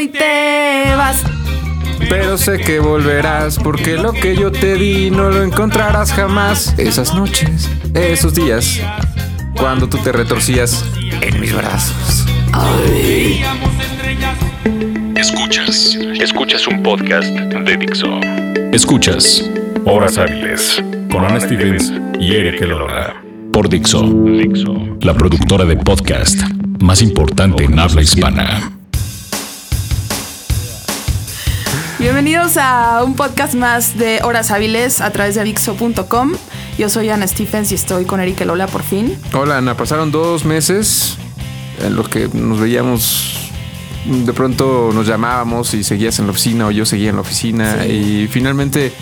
y 0.00 0.08
te 0.08 0.94
vas. 0.96 1.24
Pero 2.08 2.38
sé 2.38 2.58
que 2.58 2.78
volverás 2.78 3.58
porque 3.58 3.96
lo 3.96 4.12
que 4.12 4.36
yo 4.36 4.52
te 4.52 4.74
di 4.74 5.10
no 5.10 5.30
lo 5.30 5.42
encontrarás 5.42 6.12
jamás. 6.12 6.74
Esas 6.78 7.14
noches, 7.14 7.68
esos 7.94 8.34
días, 8.34 8.80
cuando 9.56 9.88
tú 9.88 9.98
te 9.98 10.12
retorcías 10.12 10.84
en 11.20 11.40
mis 11.40 11.54
brazos. 11.54 12.26
Escuchas, 15.16 15.98
escuchas 16.20 16.66
un 16.68 16.82
podcast 16.82 17.28
de 17.28 17.76
Dixo. 17.76 18.20
Escuchas 18.72 19.50
Horas 19.84 20.18
Hábiles 20.18 20.82
con 21.10 21.24
Ana 21.24 21.40
Stevens 21.40 21.92
y 22.20 22.34
Eric 22.34 22.62
Elora. 22.62 23.20
Por 23.52 23.68
Dixo, 23.68 24.02
Dixo, 24.02 24.96
la 25.00 25.14
productora 25.14 25.64
de 25.64 25.76
podcast 25.76 26.40
más 26.80 27.02
importante 27.02 27.64
en 27.64 27.78
habla 27.78 28.02
hispana. 28.02 28.77
Bienvenidos 31.98 32.56
a 32.56 33.02
un 33.04 33.14
podcast 33.14 33.54
más 33.54 33.98
de 33.98 34.20
Horas 34.22 34.50
Hábiles 34.50 35.00
a 35.00 35.10
través 35.10 35.34
de 35.34 35.42
Dixo.com. 35.44 36.32
Yo 36.78 36.88
soy 36.88 37.08
Ana 37.10 37.26
Stephens 37.26 37.72
y 37.72 37.74
estoy 37.74 38.04
con 38.04 38.20
Eric 38.20 38.40
Lola 38.44 38.68
por 38.68 38.82
fin. 38.84 39.18
Hola 39.32 39.58
Ana, 39.58 39.76
pasaron 39.76 40.12
dos 40.12 40.44
meses 40.44 41.16
en 41.82 41.96
los 41.96 42.08
que 42.08 42.28
nos 42.32 42.60
veíamos, 42.60 43.50
de 44.06 44.32
pronto 44.32 44.90
nos 44.94 45.06
llamábamos 45.08 45.74
y 45.74 45.82
seguías 45.82 46.18
en 46.20 46.26
la 46.26 46.32
oficina 46.32 46.66
o 46.66 46.70
yo 46.70 46.86
seguía 46.86 47.10
en 47.10 47.16
la 47.16 47.22
oficina 47.22 47.78
Sí. 47.82 47.90
y 47.90 48.28
finalmente 48.28 48.92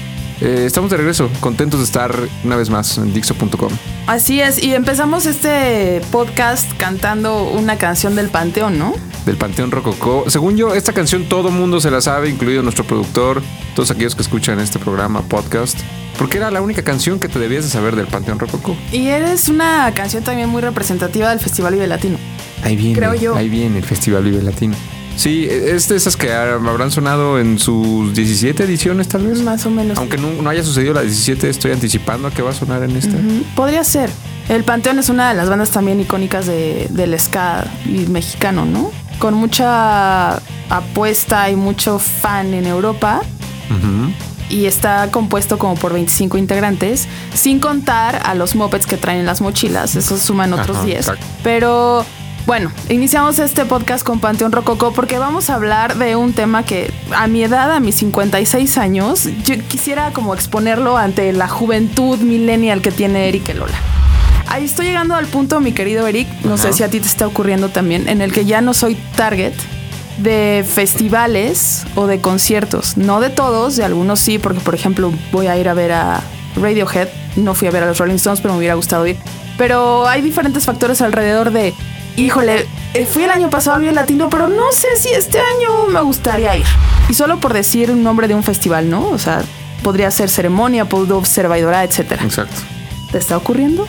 eh, 0.41 0.65
estamos 0.67 0.91
de 0.91 0.97
regreso, 0.97 1.31
contentos 1.41 1.81
de 1.81 1.85
estar 1.85 2.15
una 2.45 2.57
vez 2.57 2.71
más 2.71 2.99
en 2.99 3.13
Dixo.com. 3.13 3.73
Así 4.07 4.41
es, 4.41 4.62
y 4.62 4.75
empezamos 4.75 5.27
este 5.27 6.01
podcast 6.11 6.71
cantando 6.79 7.45
una 7.45 7.77
canción 7.77 8.15
del 8.15 8.29
Panteón, 8.29 8.79
¿no? 8.79 8.95
del 9.27 9.37
Panteón 9.37 9.73
Rococó. 9.73 10.25
Según 10.29 10.57
yo, 10.57 10.73
esta 10.75 10.93
canción 10.93 11.29
todo 11.29 11.51
mundo 11.51 11.81
se 11.81 11.91
la 11.91 12.01
sabe, 12.01 12.31
incluido 12.31 12.62
nuestro 12.62 12.85
productor, 12.85 13.43
todos 13.75 13.91
aquellos 13.91 14.15
que 14.15 14.23
escuchan 14.23 14.61
este 14.61 14.78
programa, 14.78 15.23
podcast, 15.23 15.77
porque 16.17 16.39
era 16.39 16.50
la 16.53 16.62
única 16.62 16.83
canción 16.83 17.19
que 17.19 17.28
te 17.28 17.41
debías 17.41 17.65
de 17.65 17.71
saber 17.71 17.97
del 17.97 18.06
Panteón 18.06 18.39
Rococó. 18.39 18.77
Y 18.93 19.09
eres 19.09 19.48
una 19.48 19.93
canción 19.95 20.23
también 20.23 20.48
muy 20.48 20.62
representativa 20.62 21.28
del 21.31 21.41
Festival 21.41 21.75
Vive 21.75 21.89
Latino. 21.89 22.19
Ahí 22.62 22.77
viene, 22.77 22.95
Creo 22.97 23.15
yo. 23.15 23.34
ahí 23.34 23.48
viene 23.48 23.78
el 23.78 23.84
Festival 23.84 24.23
Vive 24.23 24.43
Latino. 24.43 24.77
Sí, 25.17 25.48
es 25.50 25.89
de 25.89 25.97
esas 25.97 26.17
que 26.17 26.33
habrán 26.33 26.91
sonado 26.91 27.41
en 27.41 27.59
sus 27.59 28.14
17 28.14 28.64
ediciones 28.64 29.09
tal 29.09 29.27
vez. 29.27 29.41
Más 29.42 29.64
o 29.67 29.70
menos. 29.70 29.98
Aunque 29.98 30.19
no, 30.19 30.31
no 30.42 30.50
haya 30.50 30.62
sucedido 30.62 30.92
la 30.95 31.00
17, 31.03 31.48
estoy 31.48 31.72
anticipando 31.72 32.28
a 32.28 32.31
que 32.31 32.42
va 32.42 32.50
a 32.50 32.55
sonar 32.55 32.83
en 32.83 32.97
esta. 32.97 33.17
Podría 33.55 33.83
ser. 33.83 34.11
El 34.48 34.62
Panteón 34.62 34.98
es 34.98 35.09
una 35.09 35.31
de 35.31 35.34
las 35.34 35.48
bandas 35.48 35.70
también 35.70 36.00
icónicas 36.00 36.47
de, 36.47 36.87
del 36.91 37.19
ska 37.19 37.67
y 37.87 38.06
mexicano, 38.09 38.64
¿no? 38.67 38.92
Con 39.19 39.34
mucha 39.34 40.37
apuesta 40.69 41.50
y 41.50 41.56
mucho 41.56 41.98
fan 41.98 42.55
en 42.55 42.67
Europa. 42.67 43.22
Y 44.48 44.67
está 44.67 45.11
compuesto 45.11 45.59
como 45.59 45.75
por 45.75 45.92
25 45.92 46.39
integrantes, 46.39 47.09
sin 47.34 47.59
contar 47.59 48.22
a 48.25 48.37
los 48.37 48.55
mopeds 48.55 48.87
que 48.87 48.97
traen 48.97 49.19
en 49.20 49.27
las 49.27 49.41
mochilas. 49.41 49.97
Esos 49.97 50.20
suman 50.20 50.53
otros 50.53 50.77
Ajá, 50.77 50.87
10. 50.87 50.98
exacto. 50.98 51.27
Pero 51.42 52.06
bueno, 52.47 52.70
iniciamos 52.89 53.41
este 53.41 53.64
podcast 53.64 54.05
con 54.05 54.20
Panteón 54.20 54.52
Rococó 54.52 54.92
porque 54.92 55.19
vamos 55.19 55.50
a 55.50 55.56
hablar 55.56 55.97
de 55.97 56.14
un 56.14 56.33
tema 56.33 56.62
que 56.62 56.92
a 57.14 57.27
mi 57.27 57.42
edad, 57.42 57.72
a 57.72 57.80
mis 57.80 57.97
56 57.97 58.78
años, 58.78 59.28
yo 59.44 59.56
quisiera 59.66 60.12
como 60.12 60.33
exponerlo 60.33 60.97
ante 60.97 61.33
la 61.33 61.48
juventud 61.48 62.19
millennial 62.19 62.83
que 62.83 62.92
tiene 62.92 63.28
Eric 63.28 63.53
Lola. 63.55 63.77
Ahí 64.47 64.64
estoy 64.64 64.86
llegando 64.86 65.16
al 65.16 65.27
punto, 65.27 65.61
mi 65.61 65.72
querido 65.72 66.06
Eric, 66.06 66.28
no 66.44 66.55
Ajá. 66.55 66.62
sé 66.62 66.72
si 66.72 66.83
a 66.84 66.88
ti 66.88 67.00
te 67.00 67.08
está 67.08 67.27
ocurriendo 67.27 67.69
también, 67.70 68.08
en 68.08 68.20
el 68.22 68.33
que 68.33 68.44
ya 68.44 68.60
no 68.60 68.75
soy 68.75 68.94
target 69.16 69.53
de 70.19 70.64
festivales 70.66 71.84
o 71.97 72.06
de 72.06 72.20
conciertos. 72.20 72.97
No 72.97 73.20
de 73.20 73.31
todos, 73.31 73.75
de 73.75 73.84
algunos 73.84 74.20
sí, 74.20 74.38
porque 74.38 74.60
por 74.60 74.77
ejemplo 74.77 75.12
voy 75.33 75.48
a 75.48 75.56
ir 75.56 75.69
a 75.69 75.75
ver 75.75 75.91
a 75.91 76.22
Radiohead. 76.55 77.08
No 77.34 77.55
fui 77.55 77.66
a 77.66 77.72
ver 77.72 77.83
a 77.83 77.86
los 77.86 77.98
Rolling 77.98 78.14
Stones, 78.14 78.41
pero 78.41 78.54
me 78.54 78.59
hubiera 78.59 78.75
gustado 78.75 79.04
ir. 79.06 79.16
Pero 79.59 80.06
hay 80.06 80.22
diferentes 80.22 80.65
factores 80.65 81.03
alrededor 81.03 81.50
de, 81.50 81.75
híjole, 82.16 82.66
eh, 82.94 83.06
fui 83.06 83.25
el 83.25 83.31
año 83.31 83.50
pasado 83.50 83.77
al 83.77 83.82
Vive 83.82 83.93
Latino, 83.93 84.28
pero 84.31 84.49
no 84.49 84.72
sé 84.72 84.88
si 84.97 85.10
este 85.10 85.38
año 85.38 85.87
me 85.88 86.00
gustaría 86.00 86.56
ir. 86.56 86.66
Y 87.09 87.15
solo 87.15 87.38
por 87.38 87.53
decir 87.53 87.91
un 87.91 88.03
nombre 88.03 88.28
de 88.28 88.34
un 88.34 88.43
festival, 88.43 88.91
¿no? 88.91 89.09
O 89.09 89.19
sea, 89.19 89.43
podría 89.82 90.10
ser 90.10 90.28
ceremonia, 90.28 90.87
pudo 90.87 91.25
ser 91.25 91.49
Vaidora, 91.49 91.84
etcétera. 91.84 92.25
Exacto. 92.25 92.56
¿Te 93.12 93.19
está 93.19 93.37
ocurriendo? 93.37 93.87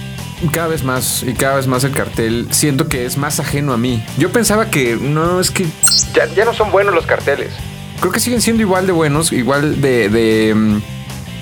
Cada 0.51 0.67
vez 0.67 0.83
más 0.83 1.23
y 1.23 1.33
cada 1.33 1.55
vez 1.55 1.65
más 1.65 1.83
el 1.83 1.91
cartel 1.91 2.47
siento 2.51 2.87
que 2.87 3.05
es 3.05 3.17
más 3.17 3.39
ajeno 3.39 3.73
a 3.73 3.77
mí. 3.77 4.03
Yo 4.19 4.31
pensaba 4.31 4.69
que 4.69 4.95
no, 4.95 5.39
es 5.39 5.49
que 5.49 5.65
ya, 6.13 6.27
ya 6.35 6.45
no 6.45 6.53
son 6.53 6.71
buenos 6.71 6.93
los 6.93 7.07
carteles. 7.07 7.51
Creo 7.99 8.11
que 8.11 8.19
siguen 8.19 8.41
siendo 8.41 8.61
igual 8.61 8.85
de 8.85 8.91
buenos, 8.91 9.31
igual 9.31 9.81
de, 9.81 10.09
de, 10.09 10.53
mm, 10.53 10.81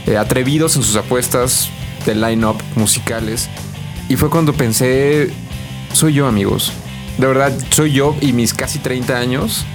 eh, 0.07 0.17
atrevidos 0.17 0.77
en 0.77 0.83
sus 0.83 0.95
apuestas 0.95 1.69
de 2.05 2.15
line-up 2.15 2.55
musicales. 2.75 3.49
Y 4.07 4.15
fue 4.15 4.29
cuando 4.29 4.53
pensé, 4.53 5.33
soy 5.95 6.13
yo 6.13 6.27
amigos. 6.27 6.71
De 7.17 7.27
verdad, 7.27 7.53
soy 7.69 7.93
yo 7.93 8.15
y 8.21 8.33
mis 8.33 8.53
casi 8.53 8.79
30 8.79 9.17
años 9.17 9.65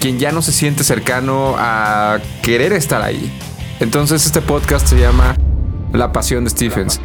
quien 0.00 0.18
ya 0.18 0.30
no 0.30 0.42
se 0.42 0.52
siente 0.52 0.84
cercano 0.84 1.56
a 1.58 2.18
querer 2.42 2.72
estar 2.72 3.02
ahí. 3.02 3.32
Entonces 3.80 4.24
este 4.24 4.40
podcast 4.40 4.86
se 4.86 4.98
llama 4.98 5.34
La 5.92 6.12
Pasión 6.12 6.44
de 6.44 6.50
Stephens. 6.50 7.00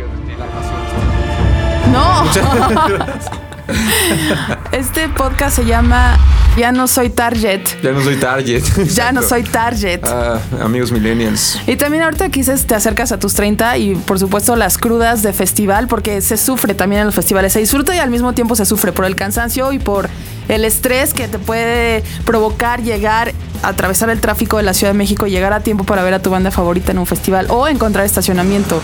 No. 1.91 3.31
este 4.71 5.09
podcast 5.09 5.55
se 5.55 5.65
llama 5.65 6.17
Ya 6.57 6.71
no 6.71 6.87
soy 6.87 7.09
target. 7.09 7.61
Ya 7.81 7.91
no 7.91 8.01
soy 8.01 8.15
target. 8.17 8.63
Ya 8.93 9.11
no 9.11 9.21
soy 9.21 9.43
target. 9.43 10.01
Ah, 10.03 10.39
amigos 10.61 10.91
millennials. 10.91 11.59
Y 11.67 11.75
también 11.75 12.03
ahorita 12.03 12.29
quizás 12.29 12.65
te 12.65 12.75
acercas 12.75 13.11
a 13.11 13.19
tus 13.19 13.33
30 13.33 13.77
y 13.77 13.95
por 13.95 14.19
supuesto 14.19 14.55
las 14.55 14.77
crudas 14.77 15.23
de 15.23 15.33
festival, 15.33 15.87
porque 15.87 16.21
se 16.21 16.37
sufre 16.37 16.73
también 16.73 17.01
en 17.01 17.05
los 17.07 17.15
festivales. 17.15 17.53
Se 17.53 17.59
disfruta 17.59 17.95
y 17.95 17.99
al 17.99 18.09
mismo 18.09 18.33
tiempo 18.33 18.55
se 18.55 18.65
sufre 18.65 18.91
por 18.91 19.05
el 19.05 19.15
cansancio 19.15 19.71
y 19.73 19.79
por 19.79 20.09
el 20.47 20.65
estrés 20.65 21.13
que 21.13 21.27
te 21.27 21.39
puede 21.39 22.03
provocar 22.25 22.81
llegar, 22.81 23.33
atravesar 23.63 24.09
el 24.09 24.19
tráfico 24.19 24.57
de 24.57 24.63
la 24.63 24.73
Ciudad 24.73 24.93
de 24.93 24.97
México 24.97 25.27
y 25.27 25.31
llegar 25.31 25.53
a 25.53 25.61
tiempo 25.61 25.83
para 25.83 26.03
ver 26.03 26.13
a 26.13 26.19
tu 26.21 26.29
banda 26.29 26.51
favorita 26.51 26.91
en 26.91 26.99
un 26.99 27.05
festival 27.05 27.47
o 27.49 27.67
encontrar 27.67 28.05
estacionamiento 28.05 28.81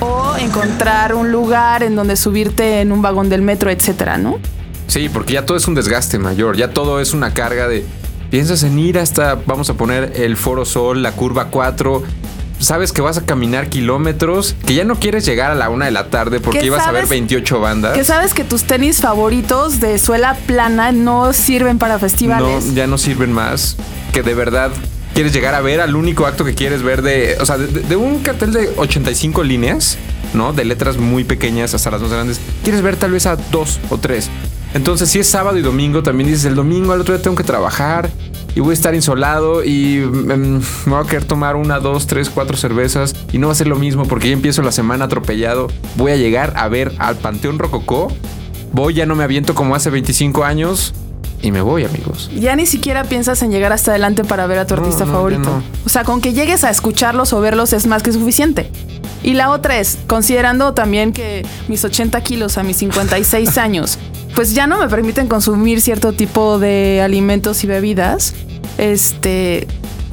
o 0.00 0.36
encontrar 0.36 1.14
un 1.14 1.30
lugar 1.30 1.82
en 1.82 1.96
donde 1.96 2.16
subirte 2.16 2.80
en 2.80 2.92
un 2.92 3.02
vagón 3.02 3.28
del 3.28 3.42
metro, 3.42 3.70
etcétera, 3.70 4.18
¿no? 4.18 4.38
Sí, 4.86 5.08
porque 5.08 5.34
ya 5.34 5.46
todo 5.46 5.56
es 5.56 5.68
un 5.68 5.74
desgaste 5.74 6.18
mayor. 6.18 6.56
Ya 6.56 6.70
todo 6.70 7.00
es 7.00 7.12
una 7.12 7.32
carga 7.32 7.68
de. 7.68 7.86
Piensas 8.30 8.62
en 8.62 8.78
ir 8.78 8.98
hasta, 8.98 9.36
vamos 9.46 9.70
a 9.70 9.74
poner 9.74 10.12
el 10.16 10.36
Foro 10.36 10.64
Sol, 10.64 11.02
la 11.02 11.12
curva 11.12 11.46
4. 11.46 12.02
Sabes 12.58 12.92
que 12.92 13.00
vas 13.00 13.16
a 13.16 13.24
caminar 13.24 13.68
kilómetros, 13.68 14.54
que 14.66 14.74
ya 14.74 14.84
no 14.84 14.96
quieres 14.96 15.24
llegar 15.24 15.50
a 15.50 15.54
la 15.54 15.70
una 15.70 15.86
de 15.86 15.92
la 15.92 16.10
tarde 16.10 16.40
porque 16.40 16.60
¿Qué 16.60 16.66
ibas 16.66 16.86
a 16.86 16.92
ver 16.92 17.02
sabes? 17.02 17.10
28 17.10 17.60
bandas. 17.60 17.96
Que 17.96 18.04
sabes 18.04 18.34
que 18.34 18.44
tus 18.44 18.64
tenis 18.64 19.00
favoritos 19.00 19.80
de 19.80 19.98
suela 19.98 20.36
plana 20.46 20.92
no 20.92 21.32
sirven 21.32 21.78
para 21.78 21.94
no, 21.94 22.00
festivales. 22.00 22.74
ya 22.74 22.86
no 22.86 22.98
sirven 22.98 23.32
más. 23.32 23.76
Que 24.12 24.22
de 24.22 24.34
verdad 24.34 24.70
quieres 25.14 25.32
llegar 25.32 25.54
a 25.54 25.60
ver 25.60 25.80
al 25.80 25.96
único 25.96 26.26
acto 26.26 26.44
que 26.44 26.54
quieres 26.54 26.82
ver 26.82 27.02
de. 27.02 27.36
O 27.40 27.46
sea, 27.46 27.58
de, 27.58 27.66
de- 27.66 27.96
un 27.96 28.20
cartel 28.20 28.52
de 28.52 28.70
85 28.76 29.42
líneas, 29.42 29.98
¿no? 30.34 30.52
De 30.52 30.64
letras 30.64 30.96
muy 30.96 31.24
pequeñas 31.24 31.74
hasta 31.74 31.90
las 31.90 32.00
más 32.02 32.10
grandes. 32.10 32.40
Quieres 32.62 32.82
ver 32.82 32.96
tal 32.96 33.12
vez 33.12 33.26
a 33.26 33.36
dos 33.36 33.78
o 33.90 33.98
tres. 33.98 34.28
Entonces, 34.72 35.08
si 35.08 35.18
es 35.18 35.26
sábado 35.26 35.58
y 35.58 35.62
domingo, 35.62 36.02
también 36.02 36.28
dices 36.28 36.44
el 36.44 36.54
domingo, 36.54 36.92
al 36.92 37.00
otro 37.00 37.12
día 37.14 37.22
tengo 37.22 37.36
que 37.36 37.42
trabajar 37.42 38.08
y 38.54 38.60
voy 38.60 38.70
a 38.70 38.74
estar 38.74 38.94
insolado 38.94 39.64
y 39.64 39.98
mm, 39.98 40.60
me 40.86 40.92
voy 40.92 41.04
a 41.04 41.08
querer 41.08 41.24
tomar 41.24 41.56
una, 41.56 41.80
dos, 41.80 42.06
tres, 42.06 42.30
cuatro 42.30 42.56
cervezas 42.56 43.14
y 43.32 43.38
no 43.38 43.48
va 43.48 43.52
a 43.52 43.56
ser 43.56 43.66
lo 43.66 43.76
mismo 43.76 44.04
porque 44.06 44.28
ya 44.28 44.32
empiezo 44.34 44.62
la 44.62 44.70
semana 44.72 45.06
atropellado. 45.06 45.66
Voy 45.96 46.12
a 46.12 46.16
llegar 46.16 46.52
a 46.56 46.68
ver 46.68 46.92
al 46.98 47.16
Panteón 47.16 47.58
Rococó. 47.58 48.12
Voy, 48.72 48.94
ya 48.94 49.06
no 49.06 49.16
me 49.16 49.24
aviento 49.24 49.56
como 49.56 49.74
hace 49.74 49.90
25 49.90 50.44
años 50.44 50.94
y 51.42 51.52
me 51.52 51.60
voy, 51.62 51.84
amigos. 51.84 52.30
Ya 52.34 52.54
ni 52.56 52.66
siquiera 52.66 53.04
piensas 53.04 53.42
en 53.42 53.50
llegar 53.50 53.72
hasta 53.72 53.92
adelante 53.92 54.24
para 54.24 54.46
ver 54.46 54.58
a 54.58 54.66
tu 54.66 54.74
No, 54.76 54.82
artista 54.82 55.04
no, 55.06 55.12
favorito. 55.12 55.42
no. 55.42 55.62
O 55.86 55.88
sea, 55.88 56.04
con 56.04 56.20
que 56.20 56.32
llegues 56.32 56.64
a 56.64 56.70
escucharlos 56.70 57.32
o 57.32 57.40
verlos 57.40 57.72
es 57.72 57.86
más 57.86 58.02
que 58.02 58.12
suficiente. 58.12 58.70
Y 59.22 59.34
la 59.34 59.50
otra 59.50 59.78
es, 59.78 59.98
considerando 60.06 60.72
también 60.74 61.12
que 61.12 61.44
mis 61.68 61.84
80 61.84 62.20
kilos 62.22 62.58
a 62.58 62.62
mis 62.62 62.76
56 62.78 63.58
años, 63.58 63.98
pues 64.34 64.54
ya 64.54 64.66
no 64.66 64.78
me 64.78 64.88
permiten 64.88 65.28
consumir 65.28 65.80
cierto 65.80 66.12
tipo 66.12 66.58
de 66.58 67.00
alimentos 67.02 67.64
y 67.64 67.66
bebidas, 67.66 68.34
este, 68.78 69.66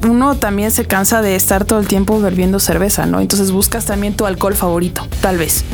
uno 0.06 0.36
también 0.36 0.70
se 0.70 0.84
cansa 0.84 1.22
de 1.22 1.36
estar 1.36 1.64
todo 1.64 1.78
el 1.78 1.86
tiempo 1.88 2.20
bebiendo 2.20 2.58
cerveza, 2.60 3.06
¿no? 3.06 3.20
Entonces 3.20 3.50
buscas 3.50 3.84
también 3.86 4.14
tu 4.14 4.26
alcohol 4.26 4.54
favorito, 4.54 5.06
tal 5.20 5.38
vez. 5.38 5.64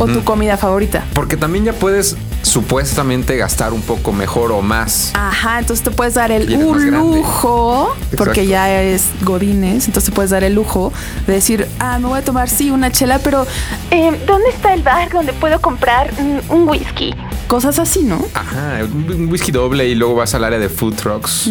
O 0.00 0.06
tu 0.06 0.24
comida 0.24 0.56
favorita. 0.56 1.04
Porque 1.14 1.36
también 1.36 1.64
ya 1.64 1.72
puedes 1.72 2.16
supuestamente 2.42 3.36
gastar 3.36 3.72
un 3.72 3.82
poco 3.82 4.12
mejor 4.12 4.52
o 4.52 4.62
más. 4.62 5.12
Ajá, 5.14 5.58
entonces 5.58 5.84
te 5.84 5.90
puedes 5.90 6.14
dar 6.14 6.30
el 6.32 6.54
un 6.56 6.90
lujo, 6.90 7.94
porque 8.16 8.46
ya 8.46 8.68
eres 8.70 9.04
godines, 9.22 9.86
entonces 9.86 10.10
te 10.10 10.14
puedes 10.14 10.30
dar 10.30 10.44
el 10.44 10.54
lujo 10.54 10.92
de 11.26 11.34
decir, 11.34 11.66
ah, 11.78 11.98
me 11.98 12.08
voy 12.08 12.18
a 12.18 12.24
tomar 12.24 12.48
sí 12.48 12.70
una 12.70 12.90
chela, 12.90 13.18
pero 13.18 13.46
Eh, 13.90 14.10
¿Dónde 14.26 14.50
está 14.50 14.74
el 14.74 14.82
bar 14.82 15.10
donde 15.10 15.32
puedo 15.32 15.60
comprar 15.60 16.12
mm, 16.12 16.52
un 16.52 16.68
whisky? 16.68 17.14
cosas 17.48 17.78
así, 17.78 18.02
¿no? 18.02 18.22
Ajá, 18.34 18.80
un 18.84 19.28
whisky 19.30 19.50
doble 19.50 19.88
y 19.88 19.94
luego 19.94 20.14
vas 20.16 20.34
al 20.34 20.44
área 20.44 20.58
de 20.58 20.68
food 20.68 20.94
trucks. 20.94 21.50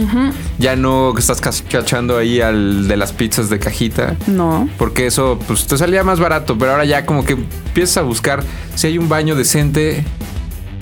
Ya 0.60 0.76
no 0.76 1.18
estás 1.18 1.42
cachando 1.42 2.18
ahí 2.18 2.40
al 2.40 2.88
de 2.88 2.96
las 2.98 3.12
pizzas 3.14 3.50
de 3.50 3.58
cajita. 3.58 4.16
No. 4.28 4.70
Porque 4.78 5.08
eso 5.08 5.40
pues 5.48 5.66
te 5.66 5.76
salía 5.76 6.04
más 6.04 6.20
barato, 6.20 6.56
pero 6.58 6.72
ahora 6.74 6.86
ya 6.86 7.06
como 7.06 7.26
que 7.26 7.34
empiezas 7.34 7.98
a 7.98 8.02
buscar 8.04 8.44
si 8.76 8.88
hay 8.88 8.98
un 9.00 9.10
baño 9.10 9.36
decente. 9.36 10.06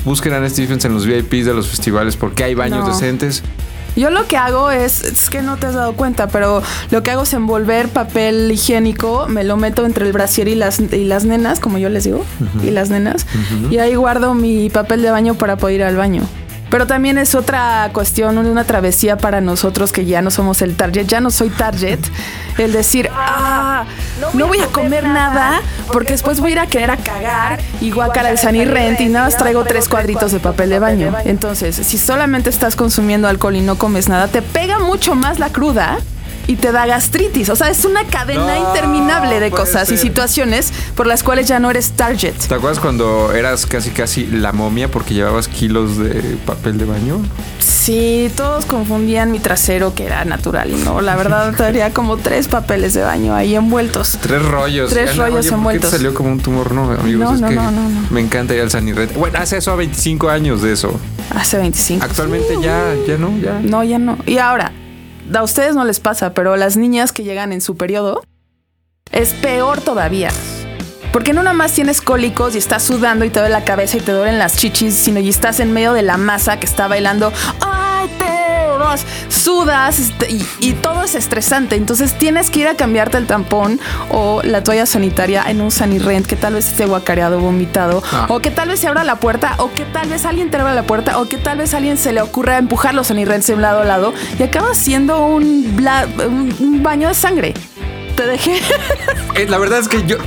Busquen 0.05 0.33
a 0.33 0.39
Nasty 0.39 0.61
Defense 0.61 0.87
en 0.87 0.93
los 0.93 1.05
VIPs 1.05 1.45
de 1.45 1.53
los 1.53 1.67
festivales 1.67 2.15
porque 2.15 2.43
hay 2.43 2.53
baños 2.55 2.85
No. 2.85 2.93
decentes. 2.93 3.43
Yo 3.95 4.09
lo 4.09 4.27
que 4.27 4.35
hago 4.35 4.71
es, 4.71 5.03
es 5.05 5.29
que 5.29 5.41
no 5.41 5.55
te 5.55 5.67
has 5.67 5.73
dado 5.73 5.93
cuenta, 5.93 6.27
pero 6.27 6.61
lo 6.91 7.01
que 7.01 7.11
hago 7.11 7.23
es 7.23 7.33
envolver 7.33 7.87
papel 7.87 8.51
higiénico, 8.51 9.25
me 9.29 9.45
lo 9.45 9.55
meto 9.55 9.85
entre 9.85 10.05
el 10.05 10.11
brasier 10.11 10.49
y 10.49 10.55
las, 10.55 10.79
y 10.81 11.05
las 11.05 11.23
nenas, 11.23 11.61
como 11.61 11.77
yo 11.77 11.87
les 11.89 12.03
digo, 12.03 12.25
y 12.61 12.71
las 12.71 12.89
nenas, 12.89 13.25
y 13.71 13.77
ahí 13.77 13.95
guardo 13.95 14.33
mi 14.33 14.69
papel 14.69 15.01
de 15.01 15.11
baño 15.11 15.35
para 15.35 15.55
poder 15.55 15.75
ir 15.77 15.83
al 15.83 15.95
baño. 15.95 16.23
Pero 16.75 16.87
también 16.87 17.17
es 17.17 17.35
otra 17.35 17.89
cuestión, 17.93 18.37
una 18.37 18.65
travesía 18.65 19.15
para 19.15 19.39
nosotros 19.39 19.93
que 19.93 20.03
ya 20.03 20.21
no 20.21 20.29
somos 20.29 20.61
el 20.61 20.75
target, 20.75 21.05
ya 21.05 21.21
no 21.21 21.31
soy 21.31 21.49
target, 21.49 21.99
el 22.57 22.73
decir, 22.73 23.09
ah, 23.13 23.85
no 24.33 24.47
voy 24.47 24.59
a 24.59 24.67
comer 24.67 25.07
nada 25.07 25.61
porque 25.87 26.11
después 26.11 26.41
voy 26.41 26.49
a 26.49 26.51
ir 26.51 26.59
a 26.59 26.67
querer 26.67 26.91
a 26.91 26.97
cagar 26.97 27.61
y 27.79 27.91
guacar 27.91 28.25
al 28.25 28.37
Sunny 28.37 28.65
Rent 28.65 28.99
y 28.99 29.07
nada 29.07 29.27
más 29.27 29.37
traigo 29.37 29.63
tres 29.63 29.87
cuadritos 29.87 30.33
de 30.33 30.41
papel 30.41 30.69
de 30.69 30.79
baño. 30.79 31.13
Entonces, 31.23 31.77
si 31.77 31.97
solamente 31.97 32.49
estás 32.49 32.75
consumiendo 32.75 33.29
alcohol 33.29 33.55
y 33.55 33.61
no 33.61 33.77
comes 33.77 34.09
nada, 34.09 34.27
te 34.27 34.41
pega 34.41 34.79
mucho 34.79 35.15
más 35.15 35.39
la 35.39 35.53
cruda 35.53 35.99
y 36.47 36.55
te 36.55 36.71
da 36.71 36.85
gastritis. 36.85 37.49
O 37.49 37.55
sea, 37.55 37.69
es 37.69 37.85
una 37.85 38.03
cadena 38.05 38.55
No, 38.55 38.69
interminable 38.69 39.39
de 39.39 39.51
cosas 39.51 39.91
y 39.91 39.97
situaciones 39.97 40.71
por 40.95 41.07
las 41.07 41.23
cuales 41.23 41.47
ya 41.47 41.59
no 41.59 41.69
eres 41.69 41.91
target. 41.91 42.33
¿Te 42.47 42.55
acuerdas 42.55 42.79
cuando 42.79 43.31
eras 43.33 43.65
casi 43.65 43.91
casi 43.91 44.25
la 44.27 44.51
momia 44.51 44.89
porque 44.89 45.13
llevabas 45.13 45.47
kilos 45.47 45.97
de 45.97 46.37
papel 46.45 46.77
de 46.77 46.85
baño? 46.85 47.21
Sí, 47.59 48.31
todos 48.35 48.65
confundían 48.65 49.31
mi 49.31 49.39
trasero 49.39 49.93
que 49.93 50.05
era 50.05 50.25
natural 50.25 50.71
y 50.71 50.75
no, 50.75 51.01
la 51.01 51.15
verdad 51.15 51.53
traía 51.57 51.93
como 51.93 52.17
tres 52.17 52.47
papeles 52.47 52.93
de 52.93 53.03
baño 53.03 53.35
ahí 53.35 53.55
envueltos. 53.55 54.17
Tres 54.21 54.43
rollos. 54.43 54.91
Tres 54.91 55.15
rollos 55.17 55.39
oye, 55.39 55.49
¿por 55.49 55.49
qué 55.49 55.55
envueltos. 55.55 55.91
te 55.91 55.97
salió 55.97 56.13
como 56.13 56.31
un 56.31 56.39
tumor, 56.39 56.71
no, 56.71 56.91
amigos. 56.91 57.23
No, 57.23 57.35
es 57.35 57.41
no, 57.41 57.49
que 57.49 57.55
no, 57.55 57.71
no, 57.71 57.89
no. 57.89 58.07
Me 58.09 58.21
encanta 58.21 58.53
ir 58.55 58.61
al 58.61 58.71
San 58.71 58.87
Irret. 58.87 59.13
Bueno, 59.15 59.37
hace 59.39 59.57
eso 59.57 59.71
a 59.71 59.75
25 59.75 60.29
años 60.29 60.61
de 60.61 60.73
eso. 60.73 60.99
Hace 61.35 61.57
25. 61.57 62.03
Actualmente 62.03 62.55
ya, 62.61 62.93
ya 63.07 63.17
no, 63.17 63.37
ya. 63.37 63.59
No, 63.61 63.83
ya 63.83 63.99
no. 63.99 64.17
Y 64.25 64.37
ahora, 64.37 64.71
a 65.33 65.43
ustedes 65.43 65.75
no 65.75 65.85
les 65.85 65.99
pasa, 65.99 66.33
pero 66.33 66.55
las 66.55 66.77
niñas 66.77 67.11
que 67.11 67.23
llegan 67.23 67.51
en 67.51 67.61
su 67.61 67.77
periodo 67.77 68.23
es 69.11 69.33
peor 69.33 69.81
todavía. 69.81 70.29
Porque 71.11 71.33
no 71.33 71.43
nada 71.43 71.55
más 71.55 71.71
tienes 71.71 72.01
cólicos 72.01 72.55
y 72.55 72.57
estás 72.57 72.83
sudando 72.83 73.23
y 73.23 73.29
te 73.29 73.39
duele 73.39 73.53
la 73.53 73.63
cabeza 73.63 73.97
y 73.97 74.01
te 74.01 74.11
duelen 74.11 74.37
las 74.37 74.57
chichis, 74.57 74.93
sino 74.93 75.19
y 75.19 75.29
estás 75.29 75.59
en 75.59 75.71
medio 75.71 75.93
de 75.93 76.01
la 76.01 76.17
masa 76.17 76.59
que 76.59 76.65
está 76.65 76.87
bailando. 76.87 77.31
¡Ay, 77.61 78.09
te 78.17 78.34
Sudas 79.29 79.99
y, 80.29 80.45
y 80.59 80.73
todo 80.73 81.03
es 81.03 81.15
estresante. 81.15 81.75
Entonces 81.75 82.17
tienes 82.17 82.49
que 82.49 82.61
ir 82.61 82.67
a 82.67 82.75
cambiarte 82.75 83.17
el 83.17 83.27
tampón 83.27 83.79
o 84.11 84.41
la 84.43 84.63
toalla 84.63 84.85
sanitaria 84.85 85.43
en 85.47 85.61
un 85.61 85.71
sanirrent 85.71 86.25
que 86.25 86.35
tal 86.35 86.53
vez 86.55 86.67
esté 86.67 86.85
guacareado, 86.85 87.39
vomitado, 87.39 88.03
Ah. 88.11 88.27
o 88.29 88.39
que 88.39 88.51
tal 88.51 88.69
vez 88.69 88.79
se 88.79 88.87
abra 88.87 89.03
la 89.03 89.15
puerta, 89.17 89.55
o 89.57 89.71
que 89.71 89.83
tal 89.85 90.07
vez 90.09 90.25
alguien 90.25 90.49
te 90.51 90.57
abra 90.57 90.73
la 90.73 90.83
puerta, 90.83 91.19
o 91.19 91.27
que 91.27 91.37
tal 91.37 91.57
vez 91.57 91.73
a 91.73 91.77
alguien 91.77 91.97
se 91.97 92.13
le 92.13 92.21
ocurra 92.21 92.57
empujar 92.57 92.93
los 92.93 93.07
sanirrents 93.07 93.47
de 93.47 93.53
un 93.55 93.61
lado 93.61 93.81
a 93.81 93.85
lado 93.85 94.13
y 94.39 94.43
acaba 94.43 94.73
siendo 94.73 95.25
un, 95.25 95.75
bla- 95.75 96.07
un- 96.27 96.55
un 96.59 96.83
baño 96.83 97.07
de 97.09 97.13
sangre. 97.13 97.53
Te 98.15 98.25
dejé. 98.25 98.59
Eh, 99.35 99.45
la 99.49 99.57
verdad 99.57 99.79
es 99.79 99.87
que 99.89 100.05
yo 100.05 100.17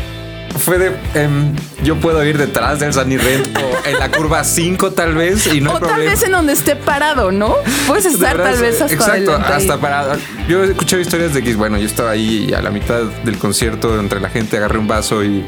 fue 0.59 0.79
de 0.79 0.93
em, 1.15 1.55
yo 1.83 1.97
puedo 1.97 2.25
ir 2.25 2.37
detrás 2.39 2.81
del 2.81 2.93
San 2.93 3.11
Irret 3.11 3.49
o 3.59 3.89
en 3.89 3.99
la 3.99 4.11
curva 4.11 4.45
5 4.45 4.93
tal 4.93 5.15
vez 5.15 5.47
y 5.53 5.61
no 5.61 5.71
hay 5.71 5.77
o 5.77 5.81
tal 5.81 5.89
problema. 5.91 6.11
vez 6.13 6.23
en 6.23 6.33
donde 6.33 6.53
esté 6.53 6.77
parado, 6.77 7.33
¿no? 7.33 7.55
Puedes 7.87 8.05
De 8.05 8.11
estar 8.11 8.37
verdad, 8.37 8.53
tal 8.53 8.61
vez 8.63 8.81
hasta 8.83 8.95
Exacto, 8.95 9.37
ahí. 9.37 9.43
hasta 9.53 9.81
para. 9.81 10.17
Yo 10.49 10.65
he 10.65 10.69
escuchado 10.69 11.01
historias 11.03 11.33
de 11.35 11.43
que, 11.43 11.55
bueno, 11.55 11.79
yo 11.79 11.87
estaba 11.87 12.11
ahí 12.11 12.53
a 12.57 12.61
la 12.63 12.71
mitad 12.71 13.03
del 13.25 13.39
concierto 13.39 13.99
entre 13.99 14.21
la 14.21 14.29
gente, 14.31 14.57
agarré 14.57 14.79
un 14.79 14.89
vaso 14.89 15.25
y. 15.25 15.45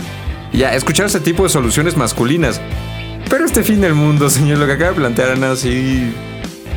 Ya, 0.52 0.72
he 0.74 0.76
escuchado 0.76 1.06
ese 1.08 1.20
tipo 1.20 1.42
de 1.44 1.48
soluciones 1.48 1.96
masculinas. 1.96 2.60
Pero 3.28 3.44
este 3.44 3.62
fin 3.62 3.80
del 3.80 3.94
mundo, 3.94 4.28
señor, 4.30 4.58
lo 4.58 4.66
que 4.66 4.72
acaba 4.72 4.90
de 4.90 4.96
plantear 4.96 5.30
Ana, 5.30 5.54
sí. 5.56 6.12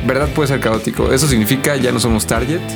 ¿Verdad 0.06 0.28
puede 0.28 0.48
ser 0.48 0.60
caótico? 0.60 1.12
Eso 1.12 1.26
significa 1.26 1.76
ya 1.76 1.90
no 1.90 1.98
somos 2.00 2.26
target. 2.26 2.60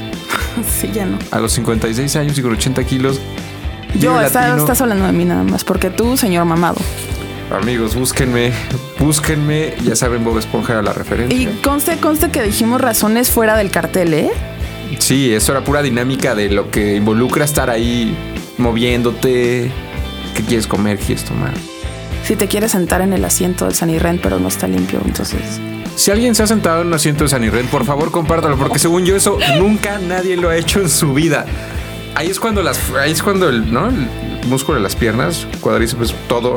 Sí, 0.80 0.90
ya 0.92 1.06
no. 1.06 1.18
A 1.30 1.38
los 1.38 1.52
56 1.52 2.16
años 2.16 2.36
y 2.36 2.42
con 2.42 2.52
80 2.52 2.82
kilos. 2.84 3.20
Yo, 3.94 4.20
está- 4.20 4.56
estás 4.56 4.80
hablando 4.80 5.06
de 5.06 5.12
mí 5.12 5.24
nada 5.24 5.42
más, 5.44 5.64
porque 5.64 5.90
tú, 5.90 6.16
señor 6.16 6.44
mamado. 6.44 6.76
Amigos, 7.50 7.94
búsquenme, 7.94 8.52
búsquenme. 8.98 9.74
Ya 9.84 9.96
saben, 9.96 10.22
Bob 10.24 10.38
Esponja 10.38 10.74
era 10.74 10.82
la 10.82 10.92
referencia. 10.92 11.38
Y 11.38 11.46
conste, 11.62 11.96
conste 11.96 12.30
que 12.30 12.42
dijimos 12.42 12.80
razones 12.80 13.30
fuera 13.30 13.56
del 13.56 13.70
cartel, 13.70 14.12
¿eh? 14.14 14.30
Sí, 14.98 15.32
eso 15.32 15.52
era 15.52 15.62
pura 15.64 15.82
dinámica 15.82 16.34
de 16.34 16.50
lo 16.50 16.70
que 16.70 16.96
involucra 16.96 17.44
estar 17.44 17.70
ahí 17.70 18.14
moviéndote. 18.58 19.70
¿Qué 20.34 20.42
quieres 20.42 20.66
comer? 20.66 20.98
¿Qué 20.98 21.06
quieres 21.06 21.24
tomar? 21.24 21.52
Si 22.24 22.36
te 22.36 22.46
quieres 22.48 22.72
sentar 22.72 23.00
en 23.00 23.12
el 23.14 23.24
asiento 23.24 23.64
del 23.64 23.74
Sanirren, 23.74 24.18
pero 24.22 24.38
no 24.38 24.48
está 24.48 24.68
limpio, 24.68 25.00
entonces. 25.04 25.40
Si 25.96 26.10
alguien 26.10 26.34
se 26.34 26.42
ha 26.42 26.46
sentado 26.46 26.82
en 26.82 26.88
un 26.88 26.94
asiento 26.94 27.24
de 27.24 27.30
San 27.30 27.42
Irren, 27.42 27.66
por 27.66 27.84
favor 27.84 28.10
compártalo, 28.12 28.56
porque 28.56 28.78
según 28.78 29.04
yo 29.04 29.16
eso 29.16 29.38
nunca 29.58 29.98
nadie 29.98 30.36
lo 30.36 30.48
ha 30.50 30.56
hecho 30.56 30.80
en 30.80 30.90
su 30.90 31.12
vida. 31.14 31.44
Ahí 32.18 32.26
es 32.30 32.40
cuando 32.40 32.64
las, 32.64 32.80
ahí 33.00 33.12
es 33.12 33.22
cuando 33.22 33.48
el, 33.48 33.72
¿no? 33.72 33.86
el 33.90 34.08
músculo 34.48 34.78
de 34.78 34.82
las 34.82 34.96
piernas, 34.96 35.46
cuádriceps, 35.60 36.12
todo, 36.28 36.54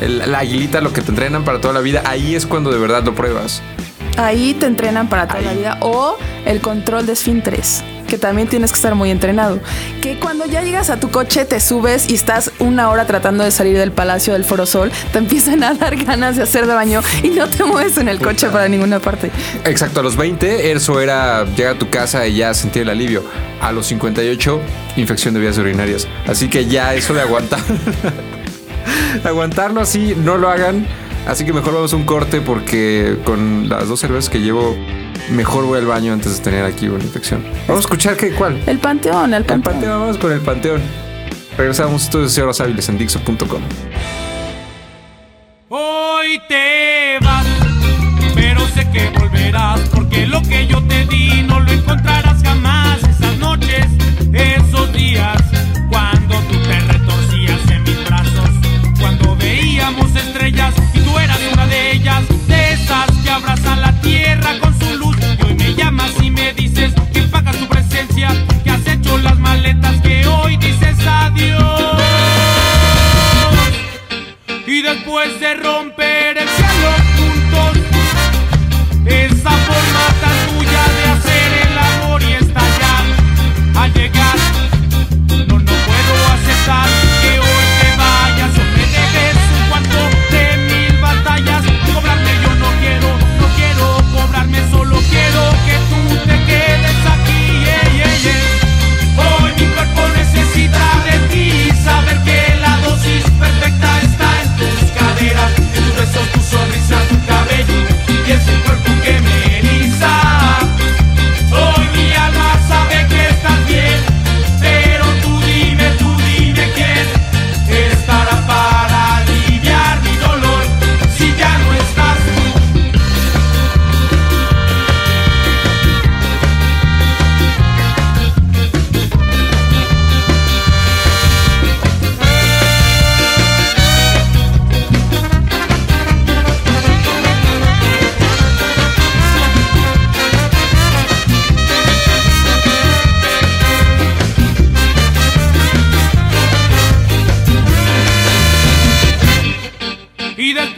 el- 0.00 0.18
la 0.32 0.38
aguilita, 0.38 0.80
lo 0.80 0.94
que 0.94 1.02
te 1.02 1.10
entrenan 1.10 1.44
para 1.44 1.60
toda 1.60 1.74
la 1.74 1.80
vida, 1.80 2.02
ahí 2.06 2.34
es 2.34 2.46
cuando 2.46 2.70
de 2.70 2.78
verdad 2.78 3.04
lo 3.04 3.14
pruebas. 3.14 3.60
Ahí 4.16 4.54
te 4.54 4.64
entrenan 4.64 5.10
para 5.10 5.28
toda 5.28 5.42
la 5.42 5.52
vida. 5.52 5.76
O 5.80 6.16
el 6.46 6.62
control 6.62 7.04
de 7.04 7.12
esfínteres, 7.12 7.84
que 8.12 8.18
también 8.18 8.46
tienes 8.46 8.72
que 8.72 8.76
estar 8.76 8.94
muy 8.94 9.10
entrenado. 9.10 9.58
Que 10.02 10.20
cuando 10.20 10.44
ya 10.44 10.60
llegas 10.60 10.90
a 10.90 11.00
tu 11.00 11.10
coche, 11.10 11.46
te 11.46 11.60
subes 11.60 12.10
y 12.10 12.14
estás 12.14 12.52
una 12.58 12.90
hora 12.90 13.06
tratando 13.06 13.42
de 13.42 13.50
salir 13.50 13.78
del 13.78 13.90
Palacio 13.90 14.34
del 14.34 14.44
Forosol, 14.44 14.92
te 15.12 15.16
empiezan 15.16 15.62
a 15.62 15.72
dar 15.72 15.96
ganas 15.96 16.36
de 16.36 16.42
hacer 16.42 16.66
de 16.66 16.74
baño 16.74 17.00
y 17.22 17.30
no 17.30 17.48
te 17.48 17.64
mueves 17.64 17.96
en 17.96 18.08
el 18.08 18.20
coche 18.20 18.50
para 18.50 18.68
ninguna 18.68 19.00
parte. 19.00 19.30
Exacto, 19.64 20.00
a 20.00 20.02
los 20.02 20.16
20 20.16 20.72
eso 20.72 21.00
era 21.00 21.46
llegar 21.56 21.76
a 21.76 21.78
tu 21.78 21.88
casa 21.88 22.26
y 22.26 22.36
ya 22.36 22.52
sentir 22.52 22.82
el 22.82 22.90
alivio. 22.90 23.24
A 23.62 23.72
los 23.72 23.86
58, 23.86 24.60
infección 24.96 25.32
de 25.32 25.40
vías 25.40 25.56
urinarias. 25.56 26.06
Así 26.26 26.50
que 26.50 26.66
ya 26.66 26.92
eso 26.92 27.14
de 27.14 27.22
aguantar. 27.22 27.60
aguantarlo 29.24 29.80
así, 29.80 30.14
no 30.22 30.36
lo 30.36 30.50
hagan. 30.50 30.86
Así 31.26 31.46
que 31.46 31.54
mejor 31.54 31.72
vamos 31.72 31.94
a 31.94 31.96
un 31.96 32.04
corte 32.04 32.42
porque 32.42 33.16
con 33.24 33.70
las 33.70 33.88
dos 33.88 34.00
cervezas 34.00 34.28
que 34.28 34.40
llevo, 34.40 34.76
mejor 35.30 35.64
voy 35.64 35.78
al 35.78 35.86
baño 35.86 36.12
antes 36.12 36.36
de 36.38 36.42
tener 36.44 36.64
aquí 36.64 36.88
una 36.88 37.02
infección. 37.04 37.42
Vamos 37.68 37.84
a 37.84 37.86
escuchar 37.86 38.16
qué, 38.16 38.30
cuál. 38.32 38.60
El 38.66 38.78
panteón, 38.78 39.32
el 39.34 39.40
El 39.40 39.44
panteón. 39.44 39.62
panteón, 39.62 40.00
vamos 40.00 40.18
con 40.18 40.32
el 40.32 40.40
panteón. 40.40 40.80
Regresamos, 41.56 42.04
esto 42.04 42.24
es 42.24 42.36
Horas 42.38 42.60
Hábiles 42.60 42.88
en 42.88 42.98
Dixo.com. 42.98 43.62
Hoy 45.68 46.40
te 46.48 47.18
vas, 47.22 47.46
pero 48.34 48.66
sé 48.68 48.88
que 48.90 49.10
volverás, 49.18 49.80
porque 49.94 50.26
lo 50.26 50.42
que 50.42 50.66
yo 50.66 50.82
te 50.86 51.06
di 51.06 51.42
no 51.42 51.60
lo 51.60 51.70
encontrarás 51.70 52.42
jamás. 52.42 52.98
Esas 53.04 53.36
noches, 53.38 53.86
esos 54.32 54.92
días, 54.92 55.42
cuando 55.90 56.34
tú 56.50 56.56
te 56.66 56.78
retorcías 56.80 57.70
en 57.70 57.82
mis 57.84 58.04
brazos, 58.06 58.50
cuando 59.00 59.36
veíamos 59.36 60.14
estrellas 60.14 60.74
y 60.94 61.00
tú 61.00 61.18
eras 61.18 61.38
una 61.52 61.66
de 61.66 61.92
ellas, 61.92 62.22
de 62.48 62.72
esas 62.72 63.10
que 63.22 63.30
abrazan 63.30 63.80
la 63.80 63.92
tierra 64.00 64.58
con 64.60 64.71
que 68.14 68.70
has 68.70 68.86
hecho 68.86 69.16
las 69.18 69.38
maletas, 69.38 70.00
que 70.02 70.26
hoy 70.26 70.56
dices 70.56 70.96
adiós. 71.06 72.02
Y 74.66 74.82
después 74.82 75.40
de 75.40 75.54
romper 75.54 76.38
el 76.38 76.48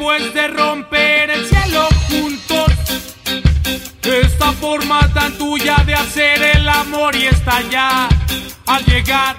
después 0.04 0.34
de 0.34 0.48
romper 0.48 1.30
el 1.30 1.46
cielo 1.46 1.88
juntos. 2.08 2.68
Esta 4.02 4.52
forma 4.52 5.00
tan 5.14 5.32
tuya 5.38 5.76
de 5.86 5.94
hacer 5.94 6.42
el 6.42 6.68
amor 6.68 7.16
y 7.16 7.26
ya 7.70 8.08
al 8.66 8.84
llegar. 8.84 9.36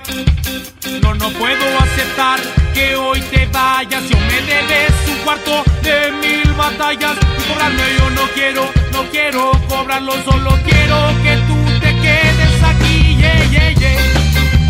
No, 1.02 1.14
no 1.14 1.30
puedo 1.30 1.66
aceptar 1.80 2.40
que 2.74 2.96
hoy 2.96 3.22
te 3.22 3.46
vayas. 3.48 4.10
Yo 4.10 4.18
me 4.18 4.42
debes 4.42 4.94
un 5.08 5.18
cuarto 5.24 5.64
de 5.84 6.12
mil 6.14 6.52
batallas. 6.54 7.16
Cobrarme 7.48 7.84
yo 8.00 8.10
no 8.10 8.24
quiero, 8.34 8.68
no 8.92 9.04
quiero 9.12 9.52
cobrarlo, 9.70 10.14
solo 10.24 10.58
quiero 10.66 10.98
que 11.24 11.38
tú 11.48 11.80
te 11.80 11.96
quedes 12.02 12.64
aquí. 12.64 13.18
Yeah, 13.18 13.46
yeah, 13.52 13.72
yeah. 13.72 13.98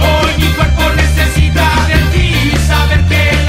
Hoy 0.02 0.44
mi 0.44 0.48
cuerpo 0.56 0.90
necesita 0.94 1.88
de 1.88 1.98
ti, 2.12 2.58
saber 2.68 3.06
que 3.06 3.45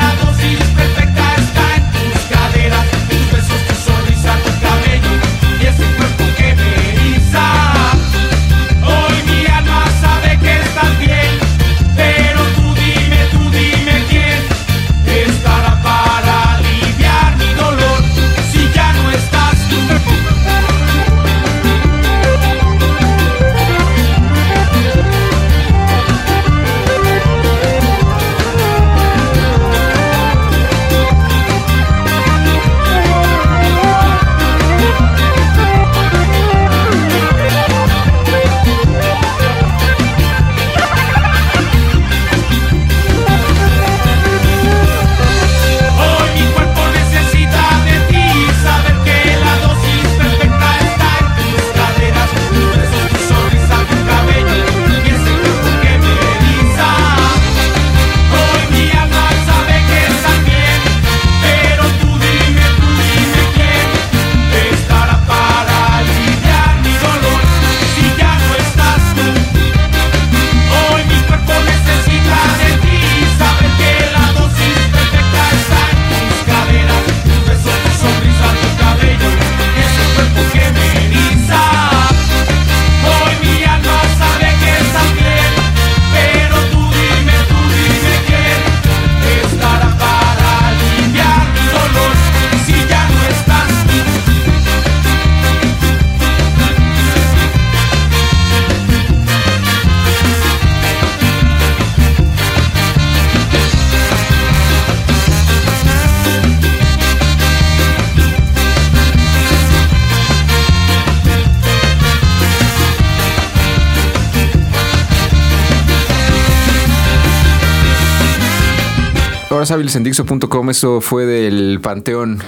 hábiles 119.77 119.95
en 119.95 120.05
Dixo.com, 120.05 120.71
eso 120.71 121.03
fue 121.03 121.27
del 121.27 121.81
Panteón. 121.83 122.43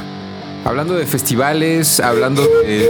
Hablando 0.65 0.95
de 0.95 1.05
festivales, 1.05 2.01
hablando 2.01 2.43
de, 2.43 2.89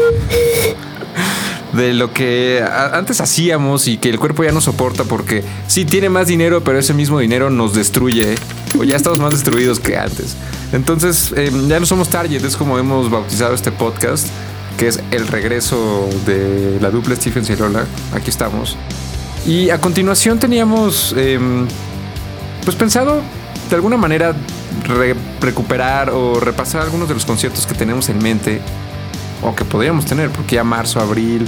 de 1.73 1.93
lo 1.93 2.13
que 2.13 2.65
antes 2.93 3.21
hacíamos 3.21 3.89
y 3.89 3.99
que 3.99 4.11
el 4.11 4.19
cuerpo 4.21 4.45
ya 4.45 4.53
no 4.53 4.61
soporta 4.61 5.03
porque 5.03 5.43
sí 5.67 5.85
tiene 5.85 6.09
más 6.09 6.29
dinero, 6.29 6.63
pero 6.63 6.79
ese 6.79 6.95
mismo 6.95 7.19
dinero 7.19 7.51
nos 7.51 7.75
destruye 7.75 8.37
o 8.79 8.85
ya 8.85 8.95
estamos 8.95 9.19
más 9.19 9.33
destruidos 9.33 9.81
que 9.81 9.97
antes. 9.97 10.37
Entonces 10.73 11.33
eh, 11.37 11.51
ya 11.67 11.81
no 11.81 11.87
somos 11.87 12.09
target, 12.09 12.45
es 12.45 12.57
como 12.57 12.79
hemos 12.79 13.11
bautizado 13.11 13.55
este 13.55 13.73
podcast, 13.73 14.29
que 14.77 14.87
es 14.87 15.01
el 15.11 15.27
regreso 15.27 16.09
de 16.27 16.79
la 16.81 16.91
dupla 16.91 17.17
Stephen 17.17 17.43
y 17.49 17.57
Lola. 17.57 17.87
Aquí 18.13 18.31
estamos. 18.31 18.77
Y 19.45 19.71
a 19.71 19.81
continuación 19.81 20.39
teníamos... 20.39 21.13
em, 21.17 21.67
pues 22.65 22.77
pensado 22.77 23.23
de 23.71 23.77
alguna 23.77 23.97
manera 23.97 24.35
re- 24.87 25.15
recuperar 25.41 26.11
o 26.11 26.41
repasar 26.41 26.83
algunos 26.83 27.09
de 27.09 27.15
los 27.15 27.25
conciertos 27.25 27.67
que 27.67 27.75
tenemos 27.75 28.09
en 28.09 28.19
mente 28.23 28.61
o 29.43 29.55
que 29.55 29.65
podríamos 29.65 30.05
tener, 30.05 30.31
porque 30.31 30.57
ya 30.57 30.65
marzo, 30.65 30.99
abril, 31.01 31.47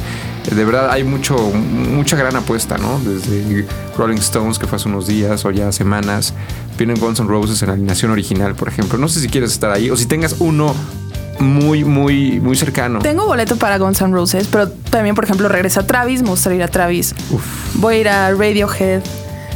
eh, 0.51 0.55
de 0.55 0.65
verdad 0.65 0.91
hay 0.91 1.03
mucho, 1.03 1.37
mucha 1.39 2.17
gran 2.17 2.37
apuesta, 2.37 2.79
¿no? 2.79 3.01
Desde 3.01 3.67
Rolling 3.99 4.19
Stones, 4.19 4.59
que 4.59 4.67
fue 4.67 4.77
hace 4.77 4.89
unos 4.89 5.07
días 5.09 5.45
o 5.45 5.51
ya 5.51 5.73
semanas, 5.73 6.33
vienen 6.79 6.99
Guns 7.01 7.19
N' 7.21 7.29
Roses 7.29 7.61
en 7.63 7.69
la 7.69 7.75
alineación 7.75 8.13
original, 8.13 8.55
por 8.55 8.69
ejemplo. 8.69 8.97
No 8.97 9.09
sé 9.09 9.21
si 9.21 9.29
quieres 9.29 9.51
estar 9.51 9.73
ahí 9.73 9.91
o 9.91 9.97
si 9.97 10.07
tengas 10.07 10.37
uno 10.39 10.73
muy, 11.41 11.83
muy, 11.85 12.39
muy 12.39 12.55
cercano. 12.55 13.01
Tengo 13.01 13.27
boleto 13.27 13.57
para 13.57 13.77
Guns 13.79 14.01
N' 14.03 14.13
Roses, 14.13 14.47
pero 14.53 14.69
también, 14.69 15.17
por 15.17 15.25
ejemplo, 15.25 15.49
regresa 15.49 15.85
Travis, 15.85 16.23
me 16.23 16.29
gustaría 16.29 16.59
ir 16.59 16.63
a 16.63 16.69
Travis. 16.69 17.13
Voy 17.75 17.95
a 17.97 17.99
ir 17.99 18.09
a 18.09 18.31
Radiohead. 18.31 19.03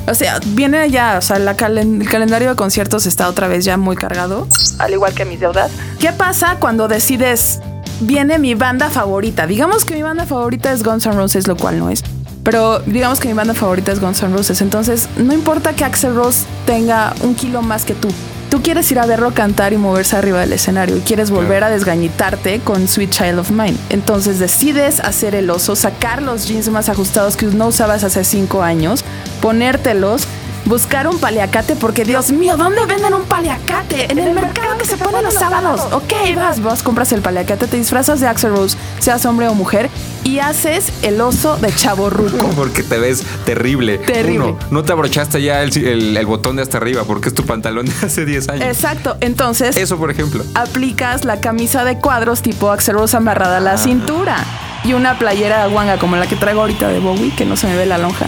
O 0.07 0.15
sea, 0.15 0.39
viene 0.49 0.91
ya, 0.91 1.17
o 1.19 1.23
sea, 1.23 1.39
la 1.39 1.57
calen- 1.57 2.03
el 2.03 2.09
calendario 2.09 2.51
de 2.51 2.57
conciertos 2.57 3.07
está 3.07 3.29
otra 3.29 3.49
vez 3.49 3.65
ya 3.65 3.77
muy 3.77 3.97
cargado, 3.97 4.47
al 4.79 4.93
igual 4.93 5.15
que 5.15 5.25
mis 5.25 5.41
deudas. 5.41 5.71
¿Qué 5.99 6.13
pasa 6.13 6.57
cuando 6.61 6.89
decides, 6.89 7.61
viene 8.01 8.39
mi 8.39 8.55
banda 8.55 8.91
favorita? 8.91 9.47
Digamos 9.47 9.85
que 9.87 9.95
mi 9.95 10.03
banda 10.03 10.27
favorita 10.27 10.73
es 10.73 10.83
Guns 10.83 11.07
N' 11.07 11.15
Roses, 11.15 11.47
lo 11.49 11.57
cual 11.57 11.79
no 11.79 11.89
es. 11.89 12.03
Pero 12.43 12.81
digamos 12.81 13.21
que 13.21 13.29
mi 13.29 13.35
banda 13.35 13.55
favorita 13.55 13.93
es 13.93 14.01
Guns 14.01 14.23
N' 14.23 14.37
Roses. 14.37 14.61
Entonces, 14.61 15.09
no 15.17 15.33
importa 15.33 15.73
que 15.73 15.85
Axel 15.85 16.15
Rose 16.15 16.45
tenga 16.67 17.15
un 17.23 17.35
kilo 17.35 17.63
más 17.63 17.87
que 17.87 17.95
tú. 17.95 18.09
Tú 18.55 18.63
quieres 18.63 18.89
ir 18.93 19.01
a 19.01 19.07
verlo 19.07 19.35
cantar 19.35 19.73
y 19.73 19.79
moverse 19.79 20.17
arriba 20.17 20.39
del 20.39 20.53
escenario 20.53 20.97
y 20.97 21.01
quieres 21.01 21.33
volver 21.33 21.65
a 21.65 21.71
desgañitarte 21.71 22.61
con 22.61 22.87
Sweet 22.87 23.11
Child 23.11 23.41
of 23.41 23.51
Mine. 23.51 23.77
Entonces 23.91 24.39
decides 24.39 25.01
hacer 25.01 25.35
el 25.35 25.51
oso, 25.51 25.75
sacar 25.75 26.23
los 26.23 26.47
jeans 26.47 26.69
más 26.69 26.89
ajustados 26.89 27.37
que 27.37 27.47
no 27.47 27.67
usabas 27.67 28.05
hace 28.05 28.23
cinco 28.23 28.63
años, 28.63 29.05
ponértelos, 29.43 30.29
buscar 30.67 31.09
un 31.09 31.19
paliacate, 31.19 31.75
porque 31.75 32.05
Dios 32.05 32.31
mío, 32.31 32.57
¿dónde 32.57 32.87
venden 32.87 33.15
un 33.15 33.25
paliacate? 33.25 34.13
En 34.13 34.21
el 34.21 34.33
mercado 34.33 34.79
que 34.79 34.85
se 34.85 34.99
pone 34.99 35.21
los 35.21 35.35
sábados. 35.35 35.93
Ok, 35.93 36.13
vas, 36.37 36.63
vas, 36.63 36.85
compras 36.85 37.11
el 37.11 37.23
paliacate, 37.23 37.67
te 37.67 37.77
disfrazas 37.77 38.21
de 38.21 38.29
Axel 38.29 38.53
Rose, 38.53 38.77
seas 39.01 39.27
hombre 39.27 39.49
o 39.49 39.55
mujer, 39.55 39.91
y 40.25 40.39
haces 40.41 40.93
el 41.03 41.21
oso 41.21 41.57
de 41.59 41.73
chavo 41.75 42.11
ruco. 42.11 42.51
Porque 42.57 42.83
te 42.83 42.99
ves 42.99 43.23
terrible. 43.45 43.99
Terrible. 43.99 44.47
Uno, 44.53 44.59
no 44.71 44.83
te 44.83 44.93
abrochaste 44.93 45.43
ya 45.43 45.63
el, 45.63 45.77
el- 45.77 46.17
el 46.17 46.27
botón 46.27 46.57
de 46.57 46.63
hasta 46.63 46.79
arriba 46.79 47.05
porque 47.05 47.29
es 47.29 47.35
tu 47.35 47.45
pantalón 47.45 47.87
de 47.87 47.93
hace 48.03 48.25
10 48.25 48.49
años. 48.49 48.65
Exacto, 48.65 49.17
entonces 49.21 49.77
Eso, 49.77 49.97
por 49.99 50.11
ejemplo. 50.11 50.43
aplicas 50.55 51.25
la 51.25 51.41
camisa 51.41 51.85
de 51.85 51.99
cuadros 51.99 52.43
tipo 52.43 52.71
Axel 52.71 52.95
Rose 52.95 53.17
amarrada 53.17 53.55
a 53.57 53.59
Ah. 53.59 53.61
la 53.61 53.79
cintura 53.79 54.37
y 54.85 54.93
una 54.95 55.19
playera 55.19 55.67
guanga 55.67 55.99
como 55.99 56.17
la 56.17 56.27
que 56.27 56.37
traigo 56.37 56.61
ahorita 56.63 56.89
de 56.89 56.99
Bowie, 57.01 57.33
que 57.37 57.45
no 57.45 57.57
se 57.57 57.67
me 57.67 57.77
ve 57.77 57.87
la 57.87 57.99
lonja. 57.99 58.27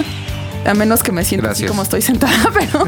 A 0.64 0.74
menos 0.74 1.02
que 1.02 1.12
me 1.12 1.24
sienta 1.24 1.50
así 1.50 1.64
como 1.66 1.82
estoy 1.82 2.02
sentada, 2.02 2.50
pero 2.54 2.86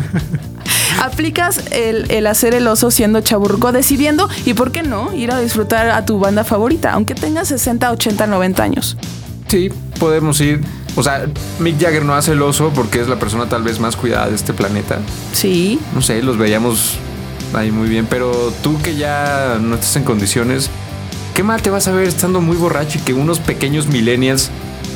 aplicas 0.99 1.63
el, 1.71 2.11
el 2.11 2.27
hacer 2.27 2.55
el 2.55 2.67
oso 2.67 2.91
siendo 2.91 3.21
chaburruco, 3.21 3.73
decidiendo 3.73 4.29
y 4.45 4.55
por 4.55 4.73
qué 4.73 4.83
no 4.83 5.13
ir 5.15 5.31
a 5.33 5.41
disfrutar 5.41 5.91
a 5.91 6.05
tu 6.05 6.19
banda 6.19 6.45
favorita, 6.45 6.93
aunque 6.93 7.15
tengas 7.15 7.49
60, 7.49 7.91
80, 7.93 8.27
90 8.27 8.63
años. 8.63 8.97
Sí, 9.49 9.71
podemos 9.99 10.41
ir. 10.41 10.61
O 10.97 11.03
sea, 11.03 11.27
Mick 11.59 11.81
Jagger 11.81 12.05
no 12.05 12.15
hace 12.15 12.33
el 12.33 12.43
oso 12.43 12.71
porque 12.75 13.01
es 13.01 13.09
la 13.09 13.17
persona 13.19 13.49
tal 13.49 13.63
vez 13.63 13.81
más 13.81 13.97
cuidada 13.97 14.29
de 14.29 14.35
este 14.35 14.53
planeta. 14.53 14.99
Sí, 15.33 15.81
No 15.95 16.03
sé, 16.03 16.23
los 16.23 16.37
veíamos 16.37 16.97
ahí 17.55 17.71
muy 17.71 17.89
bien, 17.89 18.07
pero 18.11 18.53
tú 18.63 18.81
que 18.83 18.97
ya 18.97 19.59
no 19.61 19.77
estás 19.77 19.97
en 19.97 20.05
condiciones, 20.05 20.69
¿qué 21.35 21.43
mal 21.43 21.63
te 21.63 21.71
vas 21.71 21.89
a 21.89 21.93
ver 21.93 22.07
estando 22.09 22.41
muy 22.41 22.57
borracho 22.57 22.99
y 22.99 23.03
que 23.03 23.15
unos 23.15 23.39
pequeños 23.39 23.87
millennials 23.87 24.51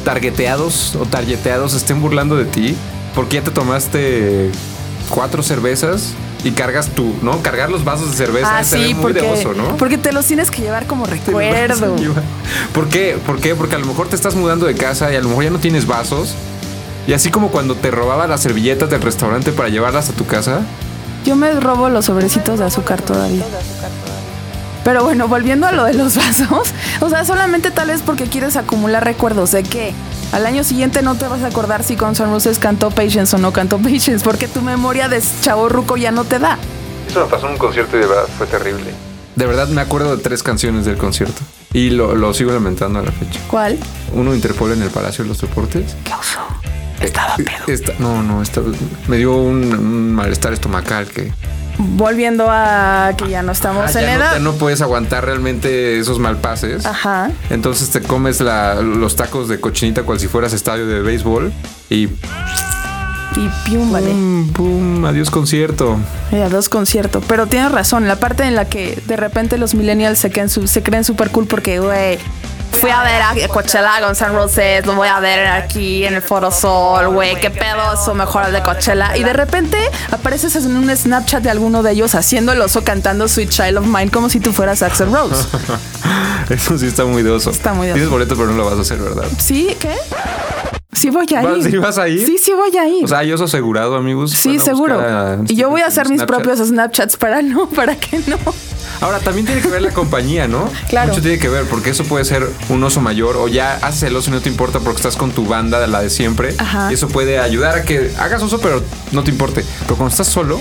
targeteados 0.04 0.96
o 0.96 1.06
targeteados 1.06 1.74
estén 1.74 2.00
burlando 2.00 2.36
de 2.36 2.44
ti? 2.44 2.74
Porque 3.14 3.36
ya 3.36 3.44
te 3.44 3.50
tomaste 3.50 4.50
cuatro 5.08 5.42
cervezas 5.42 6.10
y 6.44 6.50
cargas 6.52 6.88
tú, 6.88 7.14
¿no? 7.22 7.40
Cargar 7.42 7.70
los 7.70 7.84
vasos 7.84 8.10
de 8.10 8.16
cerveza 8.16 8.58
Ah, 8.58 8.62
ve 8.72 8.78
muy 8.78 8.94
porque, 8.94 9.20
de 9.20 9.30
oso, 9.30 9.52
¿no? 9.54 9.76
porque 9.76 9.98
te 9.98 10.12
los 10.12 10.26
tienes 10.26 10.50
que 10.50 10.62
llevar 10.62 10.86
como 10.86 11.06
recuerdo. 11.06 11.96
¿Por 12.74 12.88
qué? 12.88 13.18
¿Por 13.24 13.38
qué? 13.40 13.54
Porque 13.54 13.76
a 13.76 13.78
lo 13.78 13.86
mejor 13.86 14.08
te 14.08 14.16
estás 14.16 14.34
mudando 14.34 14.66
de 14.66 14.74
casa 14.74 15.12
y 15.12 15.16
a 15.16 15.20
lo 15.20 15.28
mejor 15.28 15.44
ya 15.44 15.50
no 15.50 15.58
tienes 15.58 15.86
vasos. 15.86 16.34
Y 17.06 17.12
así 17.14 17.30
como 17.30 17.48
cuando 17.50 17.74
te 17.74 17.90
robaba 17.90 18.26
las 18.26 18.40
servilletas 18.42 18.88
del 18.90 19.02
restaurante 19.02 19.52
para 19.52 19.68
llevarlas 19.68 20.08
a 20.08 20.12
tu 20.12 20.24
casa. 20.26 20.60
Yo 21.24 21.36
me 21.36 21.52
robo 21.60 21.88
los 21.88 22.04
sobrecitos 22.06 22.58
de 22.58 22.64
azúcar 22.66 23.02
todavía. 23.02 23.44
Pero 24.84 25.04
bueno, 25.04 25.28
volviendo 25.28 25.66
a 25.66 25.72
lo 25.72 25.84
de 25.84 25.94
los 25.94 26.16
vasos, 26.16 26.68
o 27.00 27.08
sea, 27.08 27.24
solamente 27.24 27.70
tal 27.70 27.88
vez 27.88 28.02
porque 28.04 28.24
quieres 28.24 28.56
acumular 28.56 29.04
recuerdos 29.04 29.52
de 29.52 29.62
que 29.62 29.92
al 30.32 30.46
año 30.46 30.64
siguiente 30.64 31.02
no 31.02 31.14
te 31.16 31.26
vas 31.28 31.42
a 31.42 31.46
acordar 31.48 31.82
si 31.84 31.94
Guns 31.96 32.20
N' 32.20 32.30
Roses 32.30 32.58
cantó 32.58 32.90
Patience 32.90 33.36
o 33.36 33.38
no 33.38 33.52
cantó 33.52 33.78
Patience, 33.78 34.24
porque 34.24 34.48
tu 34.48 34.62
memoria 34.62 35.08
de 35.08 35.22
chavo 35.42 35.68
ruco 35.68 35.96
ya 35.96 36.10
no 36.10 36.24
te 36.24 36.38
da. 36.38 36.58
Eso 37.08 37.24
me 37.24 37.30
pasó 37.30 37.46
en 37.46 37.52
un 37.52 37.58
concierto 37.58 37.96
y 37.96 38.00
de 38.00 38.06
verdad 38.06 38.24
fue 38.38 38.46
terrible. 38.46 38.90
De 39.36 39.46
verdad 39.46 39.68
me 39.68 39.80
acuerdo 39.80 40.16
de 40.16 40.22
tres 40.22 40.42
canciones 40.42 40.84
del 40.84 40.96
concierto. 40.96 41.40
Y 41.72 41.90
lo, 41.90 42.14
lo 42.14 42.34
sigo 42.34 42.52
lamentando 42.52 42.98
a 42.98 43.02
la 43.02 43.12
fecha. 43.12 43.40
¿Cuál? 43.48 43.78
Uno 44.12 44.34
Interpol 44.34 44.72
en 44.72 44.82
el 44.82 44.90
Palacio 44.90 45.24
de 45.24 45.28
los 45.28 45.40
Deportes. 45.40 45.96
¿Qué 46.04 46.12
oso? 46.12 46.40
Estaba 47.00 47.36
pedo. 47.36 47.64
Esta- 47.66 47.94
no, 47.98 48.22
no, 48.22 48.42
esta- 48.42 48.60
me 49.08 49.16
dio 49.16 49.34
un, 49.36 49.74
un 49.74 50.12
malestar 50.14 50.52
estomacal 50.52 51.08
que 51.08 51.32
Volviendo 51.78 52.46
a 52.50 53.12
que 53.16 53.28
ya 53.28 53.42
no 53.42 53.52
estamos 53.52 53.94
Ah, 53.96 54.00
en 54.00 54.06
ya, 54.06 54.14
no, 54.18 54.20
edad. 54.22 54.32
ya 54.34 54.38
no 54.40 54.52
puedes 54.52 54.80
aguantar 54.82 55.24
realmente 55.24 55.98
esos 55.98 56.18
malpases. 56.18 56.84
Ajá. 56.86 57.30
Entonces 57.50 57.90
te 57.90 58.00
comes 58.00 58.40
la- 58.40 58.74
los 58.76 59.16
tacos 59.16 59.48
de 59.48 59.58
cochinita 59.60 60.02
cual 60.02 60.20
si 60.20 60.28
fueras 60.28 60.52
estadio 60.52 60.86
de 60.86 61.00
béisbol 61.00 61.52
y 61.90 62.08
Y 63.34 63.48
pium, 63.64 63.90
vale. 63.90 64.10
pum, 64.10 64.52
pum, 64.52 65.04
adiós 65.06 65.30
concierto. 65.30 65.96
Ya, 66.30 66.50
dos 66.50 66.68
conciertos. 66.68 67.24
Pero 67.26 67.46
tienes 67.46 67.72
razón, 67.72 68.06
la 68.06 68.16
parte 68.16 68.44
en 68.44 68.54
la 68.54 68.66
que 68.66 69.00
de 69.06 69.16
repente 69.16 69.56
los 69.56 69.74
millennials 69.74 70.18
se, 70.18 70.30
creen 70.30 70.50
su- 70.50 70.66
se 70.68 70.82
creen 70.82 71.02
súper 71.04 71.30
cool 71.30 71.46
porque, 71.46 71.78
güey, 71.80 72.18
fui 72.80 72.90
a 72.90 73.02
ver 73.02 73.22
a 73.22 73.48
Coachella 73.48 74.00
con 74.00 74.14
San 74.14 74.34
Roses, 74.34 74.84
lo 74.86 74.94
voy 74.94 75.08
a 75.08 75.20
ver 75.20 75.46
aquí 75.46 76.04
en 76.04 76.14
el 76.14 76.22
Foro 76.22 76.50
Sol, 76.50 77.08
güey, 77.08 77.38
qué 77.40 77.50
pedo, 77.50 77.92
eso 77.94 78.14
mejor 78.14 78.50
de 78.50 78.62
Coachella. 78.62 79.16
Y 79.16 79.22
de 79.24 79.32
repente 79.32 79.78
apareces 80.10 80.56
en 80.56 80.76
un 80.76 80.94
Snapchat 80.96 81.42
de 81.42 81.50
alguno 81.50 81.82
de 81.82 81.92
ellos 81.92 82.14
haciendo 82.14 82.52
el 82.52 82.60
oso 82.60 82.82
cantando 82.84 83.28
Sweet 83.28 83.50
Child 83.50 83.78
of 83.78 83.86
Mine 83.86 84.10
como 84.10 84.28
si 84.28 84.40
tú 84.40 84.52
fueras 84.52 84.82
Axel 84.82 85.12
Rose. 85.12 85.46
Eso 86.50 86.76
sí 86.78 86.86
está 86.86 87.04
muy 87.04 87.22
de 87.22 87.30
oso. 87.30 87.50
Está 87.50 87.72
muy 87.72 87.86
de 87.86 87.92
Tienes 87.94 88.10
boleto, 88.10 88.34
pero 88.36 88.48
no 88.48 88.56
lo 88.56 88.64
vas 88.64 88.78
a 88.78 88.80
hacer, 88.82 88.98
¿verdad? 88.98 89.24
¿Sí? 89.38 89.76
¿Qué? 89.78 89.94
Sí 90.92 91.08
voy 91.08 91.26
a 91.34 91.40
¿Vas- 91.42 91.58
ir. 91.58 91.70
sí 91.70 91.76
vas 91.78 91.96
a 91.98 92.08
ir? 92.08 92.26
Sí, 92.26 92.36
sí 92.38 92.52
voy 92.52 92.76
a 92.76 92.86
ir. 92.86 93.04
O 93.04 93.08
sea, 93.08 93.22
yo 93.22 93.38
soy 93.38 93.46
asegurado, 93.46 93.96
amigos. 93.96 94.30
sí, 94.32 94.58
seguro. 94.58 95.00
a- 95.00 95.38
Y 95.48 95.56
yo 95.56 95.70
voy 95.70 95.80
a 95.80 95.86
hacer 95.86 96.08
mis 96.08 96.18
Snapchat. 96.20 96.42
propios 96.42 96.68
Snapchats 96.68 97.16
para 97.16 97.40
no, 97.42 97.66
para 97.74 97.96
que 97.96 98.18
no. 98.26 98.36
Ahora, 99.02 99.18
también 99.18 99.44
tiene 99.46 99.60
que 99.60 99.68
ver 99.68 99.82
la 99.82 99.90
compañía, 99.90 100.46
¿no? 100.46 100.70
Claro. 100.88 101.08
Mucho 101.08 101.20
tiene 101.20 101.38
que 101.38 101.48
ver, 101.48 101.64
porque 101.66 101.90
eso 101.90 102.04
puede 102.04 102.24
ser 102.24 102.48
un 102.68 102.82
oso 102.84 103.00
mayor 103.00 103.36
o 103.36 103.48
ya 103.48 103.74
haces 103.82 104.04
el 104.04 104.16
oso 104.16 104.30
y 104.30 104.32
no 104.32 104.40
te 104.40 104.48
importa 104.48 104.78
porque 104.78 104.98
estás 104.98 105.16
con 105.16 105.32
tu 105.32 105.44
banda, 105.44 105.80
de 105.80 105.88
la 105.88 106.00
de 106.00 106.08
siempre. 106.08 106.54
Ajá. 106.56 106.88
Y 106.90 106.94
eso 106.94 107.08
puede 107.08 107.38
ayudar 107.40 107.76
a 107.76 107.82
que 107.82 108.12
hagas 108.18 108.40
oso, 108.42 108.60
pero 108.60 108.82
no 109.10 109.24
te 109.24 109.30
importe. 109.30 109.64
Pero 109.80 109.96
cuando 109.96 110.12
estás 110.12 110.28
solo, 110.28 110.60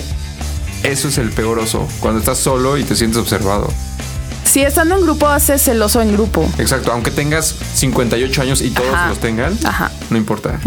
eso 0.83 1.07
es 1.07 1.17
el 1.19 1.29
peor 1.29 1.59
oso. 1.59 1.87
Cuando 1.99 2.19
estás 2.19 2.39
solo 2.39 2.77
y 2.77 2.83
te 2.83 2.95
sientes 2.95 3.19
observado. 3.19 3.71
Si 4.43 4.61
estando 4.63 4.95
en 4.95 5.01
grupo 5.03 5.27
haces 5.27 5.67
el 5.67 5.81
oso 5.81 6.01
en 6.01 6.11
grupo. 6.11 6.49
Exacto. 6.57 6.91
Aunque 6.91 7.11
tengas 7.11 7.55
58 7.75 8.41
años 8.41 8.61
y 8.61 8.71
todos 8.71 8.93
Ajá. 8.93 9.09
los 9.09 9.19
tengan, 9.19 9.57
Ajá. 9.63 9.91
no 10.09 10.17
importa. 10.17 10.59